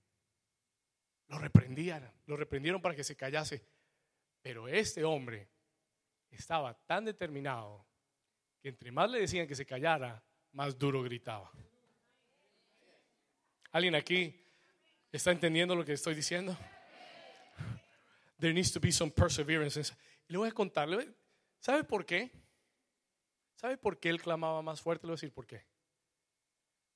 [1.28, 3.64] Lo reprendían, lo reprendieron para que se callase.
[4.42, 5.48] Pero este hombre
[6.32, 7.86] estaba tan determinado
[8.60, 11.52] que entre más le decían que se callara, más duro gritaba.
[13.74, 14.44] ¿Alguien aquí
[15.12, 16.58] está entendiendo lo que estoy diciendo?
[18.40, 19.80] There needs to be some perseverance.
[20.28, 21.14] Y le voy a contarle,
[21.60, 22.45] ¿sabe por qué?
[23.66, 25.08] ¿Sabe por qué él clamaba más fuerte?
[25.08, 25.66] Le voy a decir por qué.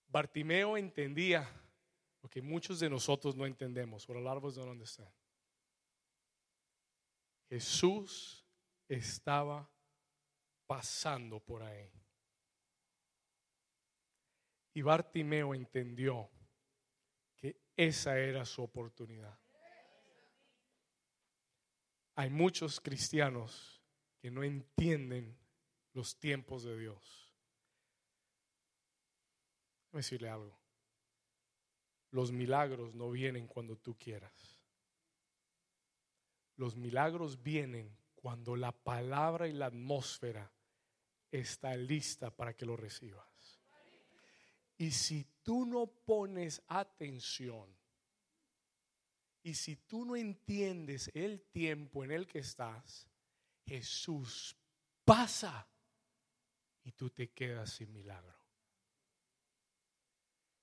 [0.05, 1.49] Bartimeo entendía
[2.21, 4.07] lo que muchos de nosotros no entendemos.
[4.07, 5.11] What a lot of us don't understand.
[7.49, 8.45] Jesús
[8.87, 9.67] estaba
[10.67, 11.91] pasando por ahí.
[14.75, 16.29] Y Bartimeo entendió
[17.35, 19.39] que esa era su oportunidad.
[22.13, 23.81] Hay muchos cristianos
[24.19, 25.35] que no entienden
[25.93, 27.33] los tiempos de Dios.
[29.85, 30.59] Déjame decirle algo.
[32.11, 34.59] Los milagros no vienen cuando tú quieras.
[36.55, 40.51] Los milagros vienen cuando la palabra y la atmósfera
[41.31, 43.59] está lista para que lo recibas.
[44.77, 47.67] Y si tú no pones atención
[49.43, 53.07] y si tú no entiendes el tiempo en el que estás,
[53.65, 54.55] Jesús
[55.05, 55.67] pasa
[56.83, 58.39] y tú te quedas sin milagro.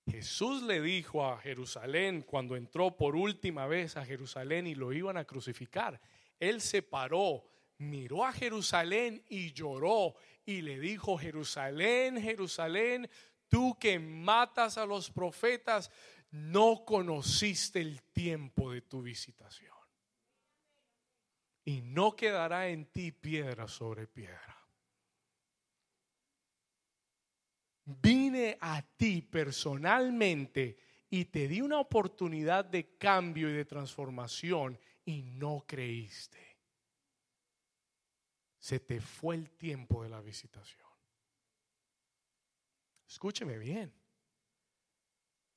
[0.09, 5.17] Jesús le dijo a Jerusalén cuando entró por última vez a Jerusalén y lo iban
[5.17, 6.01] a crucificar.
[6.39, 7.45] Él se paró,
[7.79, 10.14] miró a Jerusalén y lloró
[10.45, 13.11] y le dijo, Jerusalén, Jerusalén,
[13.49, 15.91] tú que matas a los profetas,
[16.31, 19.75] no conociste el tiempo de tu visitación.
[21.64, 24.56] Y no quedará en ti piedra sobre piedra.
[27.87, 30.76] Vine a ti personalmente
[31.09, 36.45] y te di una oportunidad de cambio y de transformación y no creíste.
[38.59, 40.87] Se te fue el tiempo de la visitación.
[43.09, 43.95] Escúcheme bien.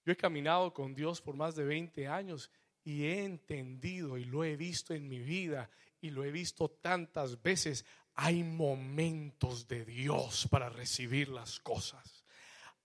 [0.05, 2.51] Yo he caminado con Dios por más de 20 años
[2.83, 5.69] y he entendido y lo he visto en mi vida
[5.99, 12.18] y lo he visto tantas veces, hay momentos de Dios para recibir las cosas.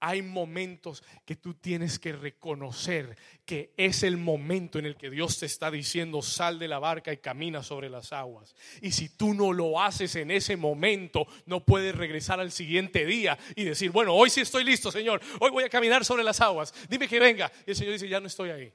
[0.06, 5.38] Hay momentos que tú tienes que reconocer que es el momento en el que Dios
[5.38, 8.54] te está diciendo sal de la barca y camina sobre las aguas.
[8.82, 13.38] Y si tú no lo haces en ese momento, no puedes regresar al siguiente día
[13.56, 16.74] y decir, bueno, hoy sí estoy listo, Señor, hoy voy a caminar sobre las aguas,
[16.86, 17.50] dime que venga.
[17.66, 18.70] Y el Señor dice, ya no estoy ahí.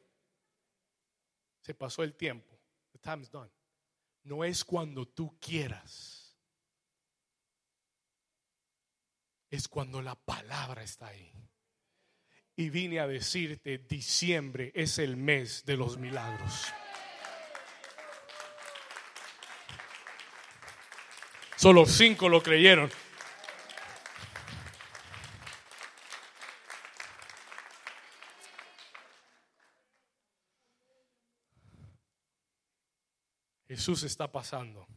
[1.61, 2.57] Se pasó el tiempo.
[2.93, 3.51] The time's done.
[4.23, 6.18] No es cuando tú quieras
[9.49, 11.31] es cuando la palabra está ahí.
[12.55, 16.73] Y vine a decirte, diciembre es el mes de los milagros.
[21.55, 22.89] Solo cinco lo creyeron.
[33.67, 34.87] Jesús está pasando.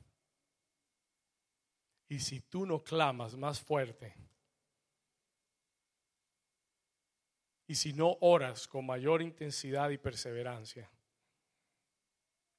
[2.09, 4.15] Y si tú no clamas más fuerte,
[7.73, 10.91] y si no oras con mayor intensidad y perseverancia,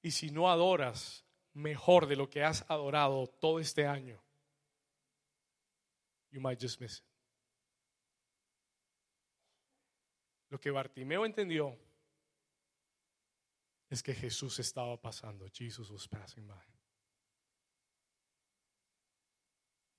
[0.01, 4.19] y si no adoras mejor de lo que has adorado todo este año,
[6.31, 7.05] you might just miss it.
[10.49, 11.77] Lo que Bartimeo entendió
[13.87, 15.45] es que Jesús estaba pasando.
[15.47, 16.65] Jesus was passing by.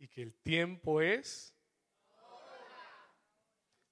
[0.01, 1.55] Y que el tiempo es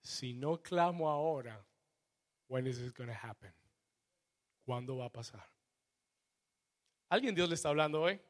[0.03, 1.65] si no clamo ahora,
[2.49, 3.53] when is it going to happen?
[4.65, 5.49] ¿Cuándo va a pasar?
[7.09, 8.21] ¿Alguien Dios le está hablando hoy?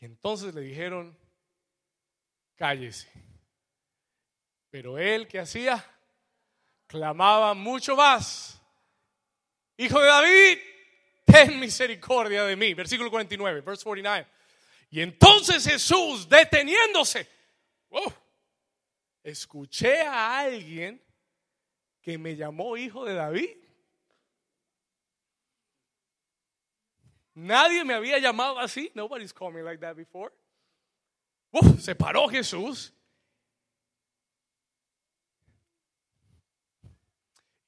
[0.00, 1.16] Y entonces le dijeron,
[2.56, 3.10] cállese.
[4.70, 5.84] Pero él que hacía,
[6.86, 8.60] clamaba mucho más.
[9.76, 10.58] Hijo de David,
[11.26, 12.72] ten misericordia de mí.
[12.72, 14.39] Versículo 49, verse 49.
[14.90, 17.28] Y entonces Jesús, deteniéndose,
[19.22, 21.00] escuché a alguien
[22.00, 23.56] que me llamó hijo de David.
[27.34, 28.90] Nadie me había llamado así.
[28.94, 30.34] Nobody's called me like that before.
[31.78, 32.92] se paró Jesús.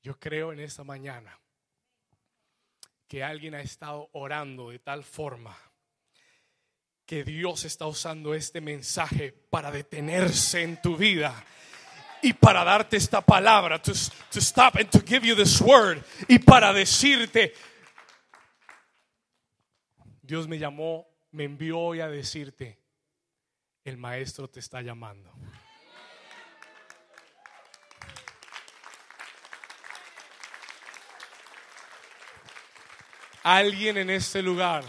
[0.02, 1.38] Yo creo en esta mañana
[3.06, 5.56] que alguien ha estado orando de tal forma
[7.12, 11.44] que Dios está usando este mensaje para detenerse en tu vida
[12.22, 13.92] y para darte esta palabra, to,
[14.30, 17.52] to stop and to give you this word y para decirte,
[20.22, 22.78] Dios me llamó, me envió hoy a decirte,
[23.84, 25.30] el maestro te está llamando.
[33.42, 34.82] Alguien en este lugar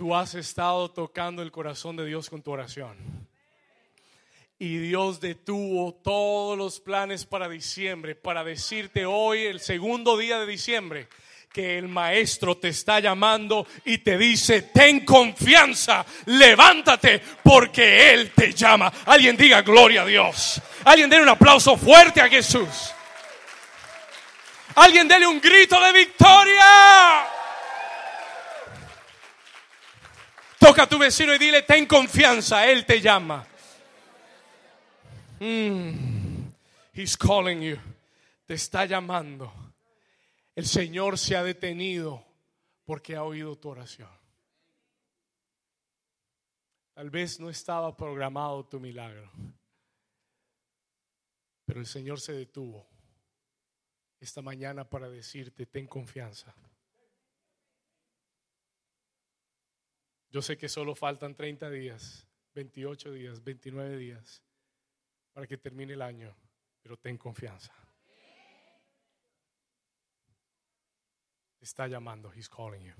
[0.00, 2.96] Tú has estado tocando el corazón de Dios con tu oración.
[4.58, 10.46] Y Dios detuvo todos los planes para diciembre, para decirte hoy, el segundo día de
[10.46, 11.08] diciembre,
[11.52, 18.54] que el maestro te está llamando y te dice, ten confianza, levántate porque Él te
[18.54, 18.90] llama.
[19.04, 20.62] Alguien diga gloria a Dios.
[20.82, 22.94] Alguien dé un aplauso fuerte a Jesús.
[24.76, 27.39] Alguien dele un grito de victoria.
[30.80, 33.46] A tu vecino y dile, ten confianza, Él te llama.
[35.38, 36.52] Mm.
[36.94, 37.76] he's calling you.
[38.46, 39.52] Te está llamando.
[40.56, 42.24] El Señor se ha detenido
[42.86, 44.08] porque ha oído tu oración.
[46.94, 49.30] Tal vez no estaba programado tu milagro,
[51.66, 52.86] pero el Señor se detuvo
[54.18, 56.54] esta mañana para decirte, ten confianza.
[60.30, 64.42] Yo sé que solo faltan 30 días, 28 días, 29 días
[65.32, 66.36] para que termine el año,
[66.82, 67.74] pero ten confianza.
[71.60, 72.94] está llamando, he's calling you.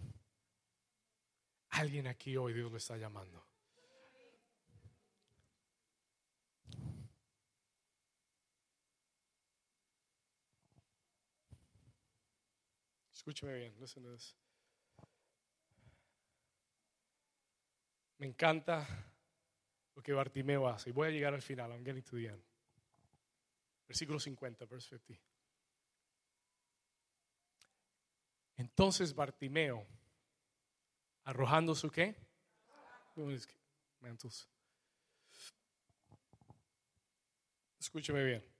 [1.70, 3.46] Alguien aquí hoy Dios lo está llamando.
[13.12, 14.34] Escúcheme bien, listen to this.
[18.20, 18.86] Me encanta
[19.96, 20.90] lo que Bartimeo hace.
[20.90, 21.72] Y voy a llegar al final.
[21.72, 22.42] I'm getting to the end.
[23.88, 25.24] Versículo 50, verse 50.
[28.56, 29.84] Entonces Bartimeo,
[31.24, 32.14] arrojando su qué?
[34.00, 34.48] Mantos.
[37.80, 38.50] Escúcheme bien.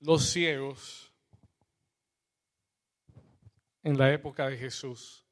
[0.00, 1.09] los ciegos
[3.82, 5.24] en la época de Jesús,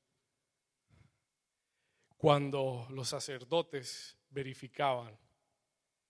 [2.16, 5.16] cuando los sacerdotes verificaban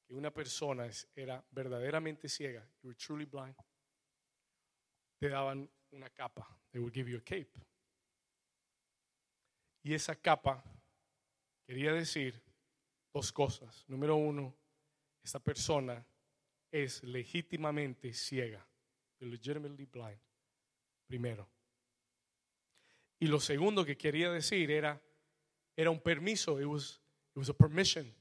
[0.07, 3.55] que una persona era verdaderamente ciega, you were truly blind,
[5.19, 6.47] te daban una capa.
[6.71, 7.51] They would give you a cape.
[9.83, 10.63] Y esa capa
[11.67, 12.43] quería decir
[13.13, 13.85] dos cosas.
[13.89, 14.55] Número uno,
[15.23, 16.07] esta persona
[16.71, 18.67] es legítimamente ciega,
[19.21, 20.21] legitimately blind,
[21.07, 21.49] primero.
[23.19, 25.03] Y lo segundo que quería decir era,
[25.77, 27.01] era un permiso, it was,
[27.35, 28.15] it was a permission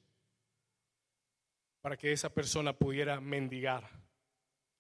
[1.82, 3.89] para que esa persona pudiera mendigar,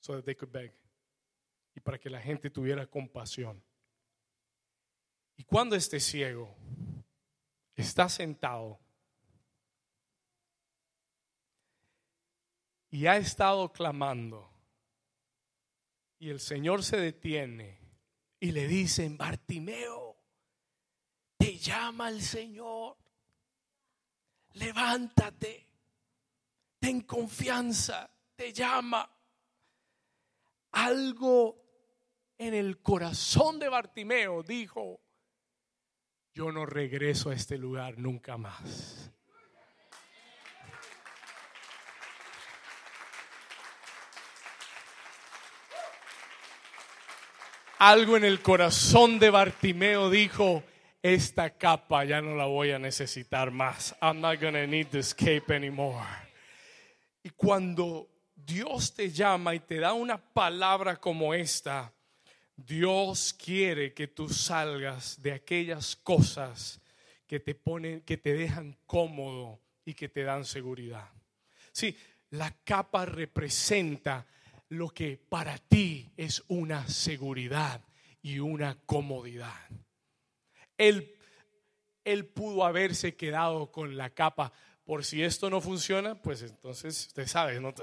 [0.01, 0.73] so that they could beg,
[1.73, 3.63] y para que la gente tuviera compasión.
[5.37, 6.53] Y cuando este ciego
[7.75, 8.77] está sentado
[12.89, 14.51] y ha estado clamando,
[16.19, 17.79] y el Señor se detiene
[18.39, 20.15] y le dice, Bartimeo,
[21.37, 22.97] te llama el Señor,
[24.53, 25.67] levántate,
[26.79, 29.09] ten confianza, te llama.
[30.71, 31.63] Algo
[32.37, 34.99] en el corazón de Bartimeo dijo,
[36.33, 39.06] yo no regreso a este lugar nunca más.
[47.79, 50.63] Algo en el corazón de Bartimeo dijo,
[51.03, 53.95] esta capa ya no la voy a necesitar más.
[54.01, 56.03] I'm not going to need this cape anymore.
[57.21, 61.93] Y cuando Dios te llama y te da una palabra como esta,
[62.55, 66.81] Dios quiere que tú salgas de aquellas cosas
[67.27, 71.11] que te ponen, que te dejan cómodo y que te dan seguridad.
[71.71, 71.95] Sí,
[72.31, 74.25] la capa representa
[74.69, 77.81] lo que para ti es una seguridad
[78.21, 79.55] y una comodidad.
[80.77, 81.15] Él,
[82.03, 84.51] él pudo haberse quedado con la capa
[84.87, 87.73] por si esto no funciona, pues entonces usted sabe, ¿no?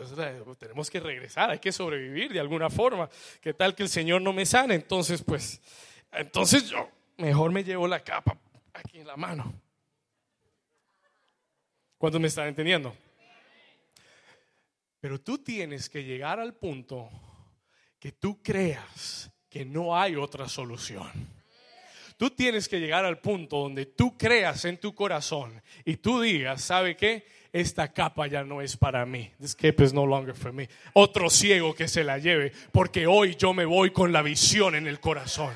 [0.56, 3.10] tenemos que regresar, hay que sobrevivir de alguna forma.
[3.42, 4.76] ¿Qué tal que el Señor no me sane?
[4.76, 5.60] Entonces, pues,
[6.10, 8.38] entonces yo mejor me llevo la capa
[8.72, 9.52] aquí en la mano.
[11.98, 12.96] ¿Cuántos me están entendiendo?
[15.04, 17.10] Pero tú tienes que llegar al punto
[18.00, 21.10] que tú creas que no hay otra solución.
[22.16, 26.62] Tú tienes que llegar al punto donde tú creas en tu corazón y tú digas,
[26.62, 27.26] ¿sabe qué?
[27.52, 29.30] Esta capa ya no es para mí.
[29.38, 30.70] This cape is no longer for me.
[30.94, 34.86] Otro ciego que se la lleve, porque hoy yo me voy con la visión en
[34.86, 35.52] el corazón.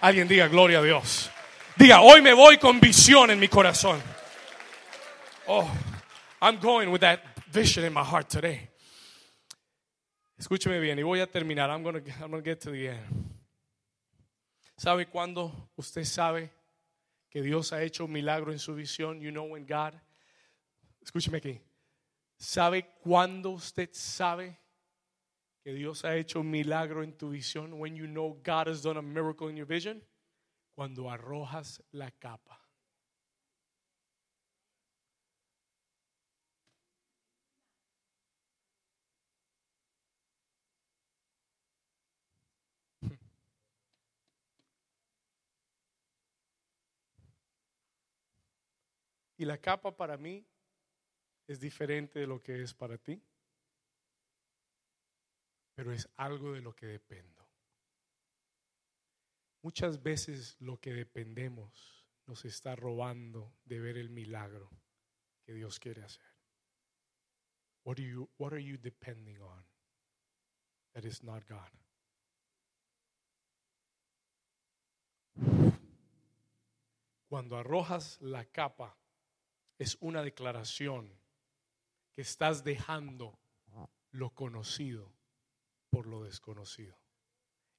[0.00, 1.28] Alguien diga gloria a Dios.
[1.74, 4.00] Diga, hoy me voy con visión en mi corazón.
[5.48, 5.68] Oh,
[6.40, 7.18] I'm going with that
[7.52, 8.71] vision in my heart today.
[10.42, 11.70] Escúcheme bien y voy a terminar.
[11.70, 13.32] I'm going I'm to get to the end.
[14.76, 16.50] ¿Sabe cuándo usted sabe
[17.30, 19.20] que Dios ha hecho un milagro en su visión?
[19.20, 19.94] You know when God.
[21.00, 21.60] Escúcheme aquí.
[22.36, 24.58] ¿Sabe cuándo usted sabe
[25.62, 27.74] que Dios ha hecho un milagro en tu visión?
[27.74, 30.02] When you know God has done a miracle in your vision?
[30.74, 32.61] Cuando arrojas la capa.
[49.42, 50.46] Y la capa para mí
[51.48, 53.20] es diferente de lo que es para ti,
[55.74, 57.44] pero es algo de lo que dependo.
[59.62, 64.70] Muchas veces lo que dependemos nos está robando de ver el milagro
[65.42, 66.36] que Dios quiere hacer.
[67.82, 69.64] What, do you, what are you depending on
[70.92, 71.72] that is not God?
[77.28, 79.01] Cuando arrojas la capa
[79.78, 81.12] es una declaración
[82.12, 83.38] que estás dejando
[84.12, 85.12] lo conocido
[85.90, 86.96] por lo desconocido.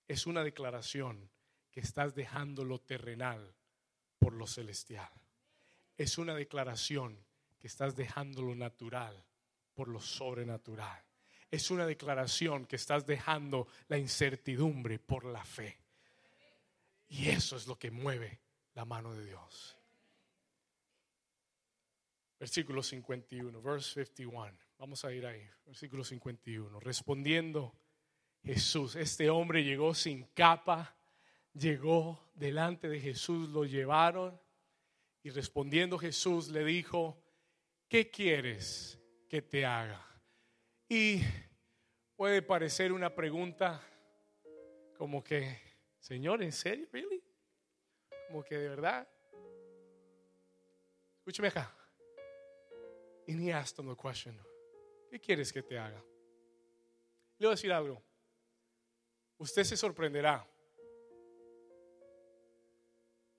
[0.07, 1.29] Es una declaración
[1.71, 3.55] que estás dejando lo terrenal
[4.19, 5.11] por lo celestial.
[5.97, 7.23] Es una declaración
[7.59, 9.23] que estás dejando lo natural
[9.73, 11.03] por lo sobrenatural.
[11.49, 15.79] Es una declaración que estás dejando la incertidumbre por la fe.
[17.07, 18.39] Y eso es lo que mueve
[18.73, 19.77] la mano de Dios.
[22.43, 24.53] Versículo 51, verse 51.
[24.77, 25.49] Vamos a ir ahí.
[25.65, 26.77] Versículo 51.
[26.81, 27.73] Respondiendo
[28.43, 30.93] Jesús, este hombre llegó sin capa,
[31.53, 34.37] llegó delante de Jesús, lo llevaron
[35.23, 37.17] y respondiendo Jesús le dijo,
[37.87, 40.05] ¿qué quieres que te haga?
[40.89, 41.21] Y
[42.17, 43.81] puede parecer una pregunta
[44.97, 45.61] como que,
[45.97, 46.89] Señor, ¿en serio?
[46.91, 47.23] ¿Really?
[48.27, 49.07] Como que de verdad.
[51.19, 51.82] Escúchame acá.
[53.27, 54.37] And he asked him the question,
[55.09, 56.03] ¿qué quieres que te haga?
[57.39, 58.01] Le voy a decir algo.
[59.37, 60.45] Usted se sorprenderá.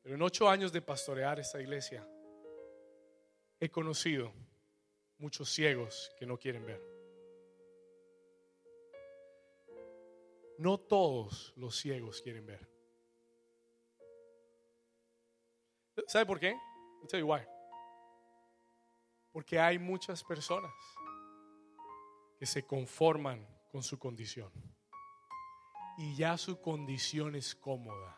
[0.02, 2.06] Pero en ocho años de pastorear esta iglesia,
[3.58, 4.32] he conocido
[5.18, 6.82] muchos ciegos que no quieren ver.
[10.58, 12.68] No todos los ciegos quieren ver.
[16.06, 16.50] ¿Sabe por qué?
[17.00, 17.53] I'll tell you why.
[19.34, 20.72] Porque hay muchas personas
[22.38, 24.52] que se conforman con su condición.
[25.98, 28.16] Y ya su condición es cómoda.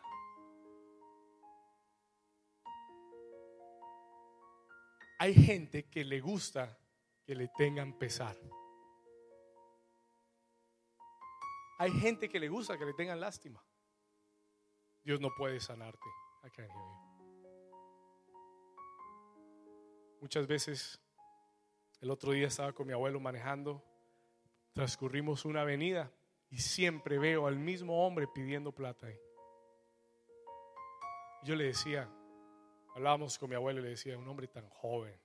[5.17, 6.77] Hay gente que le gusta
[7.25, 8.37] que le tengan pesar.
[11.79, 13.63] Hay gente que le gusta que le tengan lástima.
[15.03, 16.07] Dios no puede sanarte.
[20.21, 21.01] Muchas veces,
[21.99, 23.83] el otro día estaba con mi abuelo manejando,
[24.73, 26.11] transcurrimos una avenida
[26.49, 29.19] y siempre veo al mismo hombre pidiendo plata ahí.
[31.43, 32.09] Yo le decía,
[32.95, 35.19] hablábamos con mi abuelo y le decía, un hombre tan joven,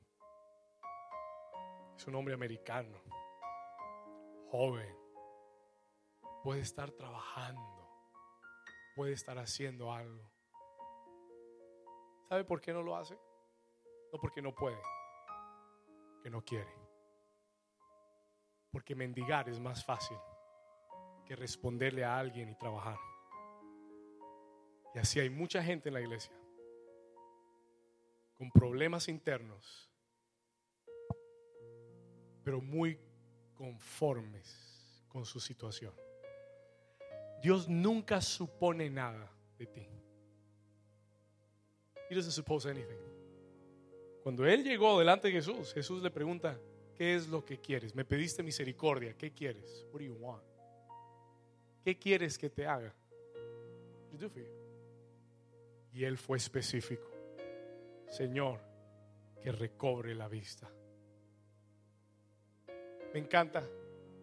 [1.96, 3.02] es un hombre americano,
[4.50, 4.96] joven,
[6.42, 7.88] puede estar trabajando,
[8.96, 10.30] puede estar haciendo algo.
[12.28, 13.14] ¿Sabe por qué no lo hace?
[14.12, 14.80] No porque no puede,
[16.22, 16.72] que no quiere.
[18.70, 20.16] Porque mendigar es más fácil
[21.26, 22.98] que responderle a alguien y trabajar.
[24.94, 26.34] Y así hay mucha gente en la iglesia
[28.34, 29.88] con problemas internos,
[32.42, 32.98] pero muy
[33.54, 35.94] conformes con su situación.
[37.40, 39.88] Dios nunca supone nada de ti.
[42.10, 43.11] He doesn't suppose anything.
[44.22, 46.58] Cuando él llegó delante de Jesús, Jesús le pregunta,
[46.94, 47.94] ¿qué es lo que quieres?
[47.94, 49.84] Me pediste misericordia, ¿qué quieres?
[49.92, 50.42] What do you want?
[51.84, 52.94] ¿Qué quieres que te haga?
[55.92, 57.10] Y él fue específico.
[58.08, 58.60] Señor,
[59.42, 60.70] que recobre la vista.
[63.12, 63.68] Me encanta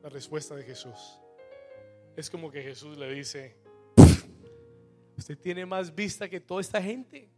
[0.01, 1.19] la respuesta de Jesús.
[2.15, 3.57] Es como que Jesús le dice,
[5.17, 7.29] usted tiene más vista que toda esta gente.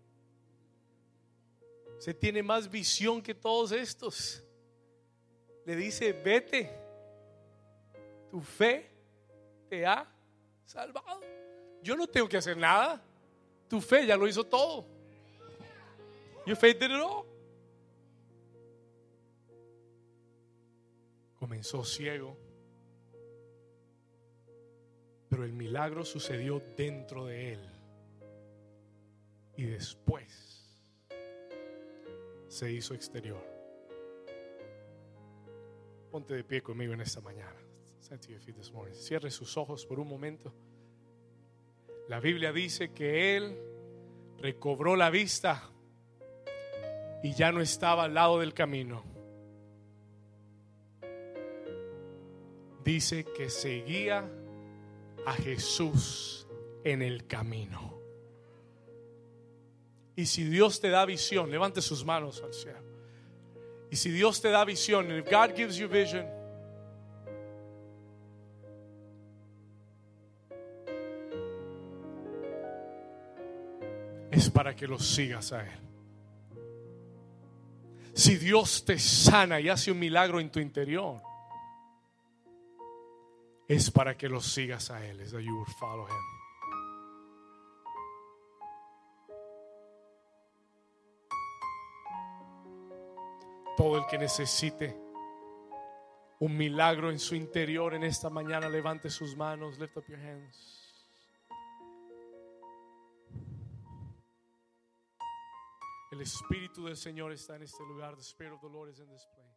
[2.02, 4.44] Usted tiene más visión que todos estos.
[5.68, 6.68] Le dice, vete,
[8.32, 8.90] tu fe
[9.70, 10.12] te ha
[10.66, 11.22] salvado.
[11.84, 13.00] Yo no tengo que hacer nada.
[13.68, 14.84] Tu fe ya lo hizo todo.
[16.48, 16.82] Your faith.
[21.36, 22.36] Comenzó ciego,
[25.30, 27.70] pero el milagro sucedió dentro de él.
[29.56, 30.51] Y después
[32.52, 33.42] se hizo exterior.
[36.12, 37.56] Ponte de pie conmigo en esta mañana.
[38.92, 40.54] Cierre sus ojos por un momento.
[42.10, 43.58] La Biblia dice que él
[44.38, 45.70] recobró la vista
[47.24, 49.06] y ya no estaba al lado del camino.
[52.84, 54.30] Dice que seguía
[55.26, 56.50] a Jesús
[56.84, 58.01] en el camino.
[60.16, 62.80] Y si Dios te da visión, levante sus manos al cielo.
[63.90, 66.26] Y si Dios te da visión, if God gives you vision,
[74.32, 75.80] es para que lo sigas a Él.
[78.14, 81.22] Si Dios te sana y hace un milagro en tu interior,
[83.68, 85.22] es para que lo sigas a Él.
[85.22, 86.41] Es that you would follow Him.
[93.78, 94.96] Todo el que necesite
[96.40, 100.82] un milagro en su interior en esta mañana, levante sus manos, lift up your hands.
[106.12, 108.16] El Espíritu del Señor está en este lugar.
[108.16, 109.51] The Spirit of the Lord is in this place.